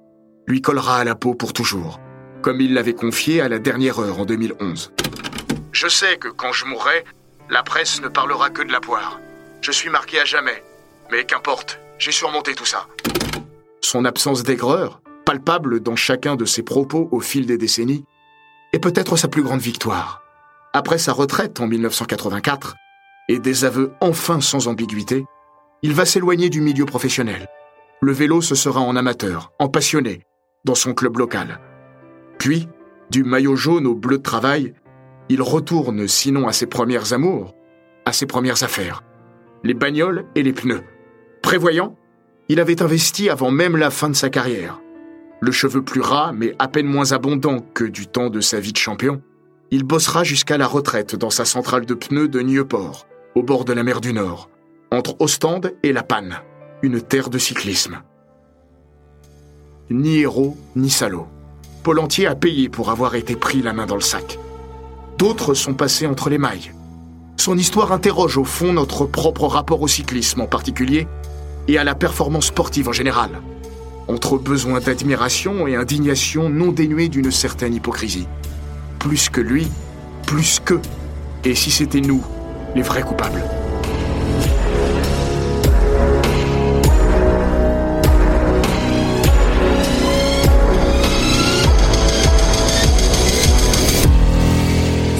lui 0.49 0.63
collera 0.63 0.99
à 0.99 1.05
la 1.05 1.15
peau 1.15 1.35
pour 1.35 1.53
toujours, 1.53 2.01
comme 2.43 2.61
il 2.61 2.75
l'avait 2.75 2.95
confié 2.95 3.41
à 3.41 3.49
la 3.49 3.59
dernière 3.59 4.01
heure 4.01 4.19
en 4.19 4.25
2011. 4.25 4.93
Je 5.73 5.89
sais 5.89 6.17
que 6.17 6.29
quand 6.29 6.53
je 6.53 6.65
mourrai, 6.65 7.05
la 7.51 7.63
presse 7.63 8.01
ne 8.01 8.09
parlera 8.09 8.51
que 8.51 8.63
de 8.63 8.73
la 8.73 8.81
poire. 8.81 9.21
Je 9.61 9.71
suis 9.71 9.91
marqué 9.91 10.19
à 10.19 10.25
jamais, 10.25 10.65
mais 11.13 11.25
qu'importe, 11.25 11.79
j'ai 11.99 12.13
surmonté 12.13 12.55
tout 12.55 12.65
ça. 12.65 12.87
Son 13.81 14.05
absence 14.05 14.43
d'aigreur, 14.43 15.03
palpable 15.25 15.81
dans 15.81 15.97
chacun 15.97 16.37
de 16.37 16.45
ses 16.45 16.63
propos 16.63 17.09
au 17.13 17.21
fil 17.21 17.47
des 17.47 17.59
décennies, 17.59 18.05
est 18.73 18.79
peut-être 18.79 19.17
sa 19.17 19.29
plus 19.29 19.43
grande 19.43 19.61
victoire. 19.61 20.23
Après 20.73 20.99
sa 20.99 21.13
retraite 21.13 21.61
en 21.61 21.67
1984, 21.67 22.77
et 23.29 23.39
des 23.39 23.65
aveux 23.65 23.93
enfin 24.01 24.41
sans 24.41 24.69
ambiguïté, 24.69 25.25
il 25.83 25.95
va 25.95 26.05
s'éloigner 26.05 26.51
du 26.51 26.61
milieu 26.61 26.85
professionnel. 26.85 27.47
Le 28.01 28.13
vélo 28.13 28.41
ce 28.41 28.55
sera 28.55 28.81
en 28.81 28.97
amateur, 28.97 29.53
en 29.59 29.69
passionné, 29.69 30.23
dans 30.65 30.75
son 30.75 30.95
club 30.95 31.17
local. 31.17 31.61
Puis, 32.39 32.69
du 33.11 33.25
maillot 33.25 33.57
jaune 33.57 33.87
au 33.87 33.95
bleu 33.95 34.19
de 34.19 34.23
travail, 34.23 34.75
il 35.29 35.43
retourne 35.43 36.09
sinon 36.09 36.49
à 36.49 36.53
ses 36.53 36.67
premières 36.67 37.13
amours, 37.13 37.55
à 38.05 38.13
ses 38.13 38.27
premières 38.27 38.63
affaires, 38.63 39.03
les 39.63 39.75
bagnoles 39.75 40.27
et 40.35 40.43
les 40.43 40.53
pneus. 40.53 40.83
Prévoyant, 41.43 41.97
il 42.51 42.59
avait 42.59 42.83
investi 42.83 43.31
avant 43.31 43.53
même 43.53 43.77
la 43.77 43.91
fin 43.91 44.09
de 44.09 44.17
sa 44.17 44.29
carrière. 44.29 44.81
Le 45.41 45.53
cheveu 45.53 45.83
plus 45.83 46.01
ras, 46.01 46.33
mais 46.33 46.57
à 46.59 46.67
peine 46.67 46.89
moins 46.89 47.13
abondant 47.13 47.61
que 47.61 47.85
du 47.85 48.09
temps 48.09 48.29
de 48.29 48.41
sa 48.41 48.59
vie 48.59 48.73
de 48.73 48.77
champion, 48.77 49.23
il 49.71 49.85
bossera 49.85 50.25
jusqu'à 50.25 50.59
la 50.59 50.67
retraite 50.67 51.15
dans 51.15 51.31
sa 51.31 51.45
centrale 51.45 51.87
de 51.87 51.95
pneus 51.95 52.27
de 52.27 52.41
Nieuport, 52.41 53.07
au 53.37 53.45
bord 53.45 53.65
de 53.65 53.73
la 53.73 53.85
mer 53.85 54.01
du 54.01 54.13
Nord, 54.13 54.51
entre 54.91 55.15
Ostende 55.21 55.75
et 55.85 55.93
La 55.93 56.03
Panne, 56.03 56.41
une 56.83 57.01
terre 57.01 57.31
de 57.31 57.39
cyclisme. 57.39 58.03
Ni 59.89 60.19
héros, 60.19 60.57
ni 60.75 60.91
salaud. 60.91 61.29
Paul 61.85 62.01
Entier 62.01 62.27
a 62.27 62.35
payé 62.35 62.69
pour 62.69 62.91
avoir 62.91 63.15
été 63.15 63.37
pris 63.37 63.63
la 63.63 63.73
main 63.73 63.87
dans 63.87 63.95
le 63.95 64.01
sac. 64.01 64.41
D'autres 65.19 65.55
sont 65.55 65.75
passés 65.75 66.09
entre 66.09 66.29
les 66.29 66.39
mailles. 66.39 66.73
Son 67.37 67.57
histoire 67.57 67.93
interroge 67.93 68.39
au 68.39 68.45
fond 68.45 68.73
notre 68.73 69.07
propre 69.07 69.47
rapport 69.47 69.83
au 69.83 69.89
cyclisme 69.89 70.41
en 70.41 70.49
particulier 70.49 71.07
et 71.71 71.79
à 71.79 71.85
la 71.85 71.95
performance 71.95 72.47
sportive 72.47 72.89
en 72.89 72.93
général. 72.93 73.31
entre 74.09 74.39
besoin 74.39 74.81
d'admiration 74.81 75.69
et 75.69 75.77
indignation 75.77 76.49
non 76.49 76.73
dénuée 76.73 77.09
d'une 77.09 77.31
certaine 77.31 77.75
hypocrisie. 77.75 78.27
Plus 78.99 79.29
que 79.29 79.41
lui, 79.41 79.69
plus 80.27 80.59
qu'eux. 80.65 80.81
Et 81.45 81.55
si 81.55 81.71
c'était 81.71 82.01
nous, 82.01 82.25
les 82.75 82.83
vrais 82.83 83.03
coupables 83.03 83.45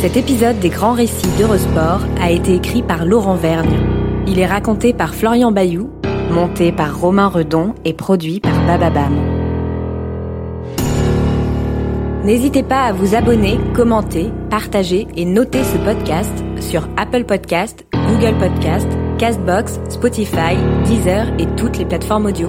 Cet 0.01 0.17
épisode 0.17 0.59
des 0.59 0.71
grands 0.71 0.95
récits 0.95 1.29
d'Eurosport 1.39 2.01
a 2.21 2.33
été 2.33 2.55
écrit 2.55 2.83
par 2.83 3.05
Laurent 3.05 3.37
Vergne. 3.37 3.79
Il 4.27 4.41
est 4.41 4.47
raconté 4.47 4.93
par 4.93 5.15
Florian 5.15 5.53
Bayou, 5.53 5.91
monté 6.31 6.73
par 6.73 6.99
Romain 6.99 7.29
Redon 7.29 7.75
et 7.85 7.93
produit 7.93 8.41
par 8.41 8.55
Bababam. 8.67 9.15
N'hésitez 12.25 12.63
pas 12.63 12.83
à 12.83 12.93
vous 12.93 13.15
abonner, 13.15 13.59
commenter, 13.75 14.31
partager 14.51 15.09
et 15.17 15.25
noter 15.25 15.65
ce 15.65 15.79
podcast 15.79 16.33
sur 16.61 16.87
Apple 16.97 17.25
Podcast, 17.25 17.87
Google 17.93 18.37
Podcast, 18.39 18.89
Castbox, 19.19 19.81
Spotify, 19.89 20.57
Deezer 20.85 21.27
et 21.39 21.47
toutes 21.57 21.79
les 21.79 21.87
plateformes 21.87 22.27
audio. 22.27 22.49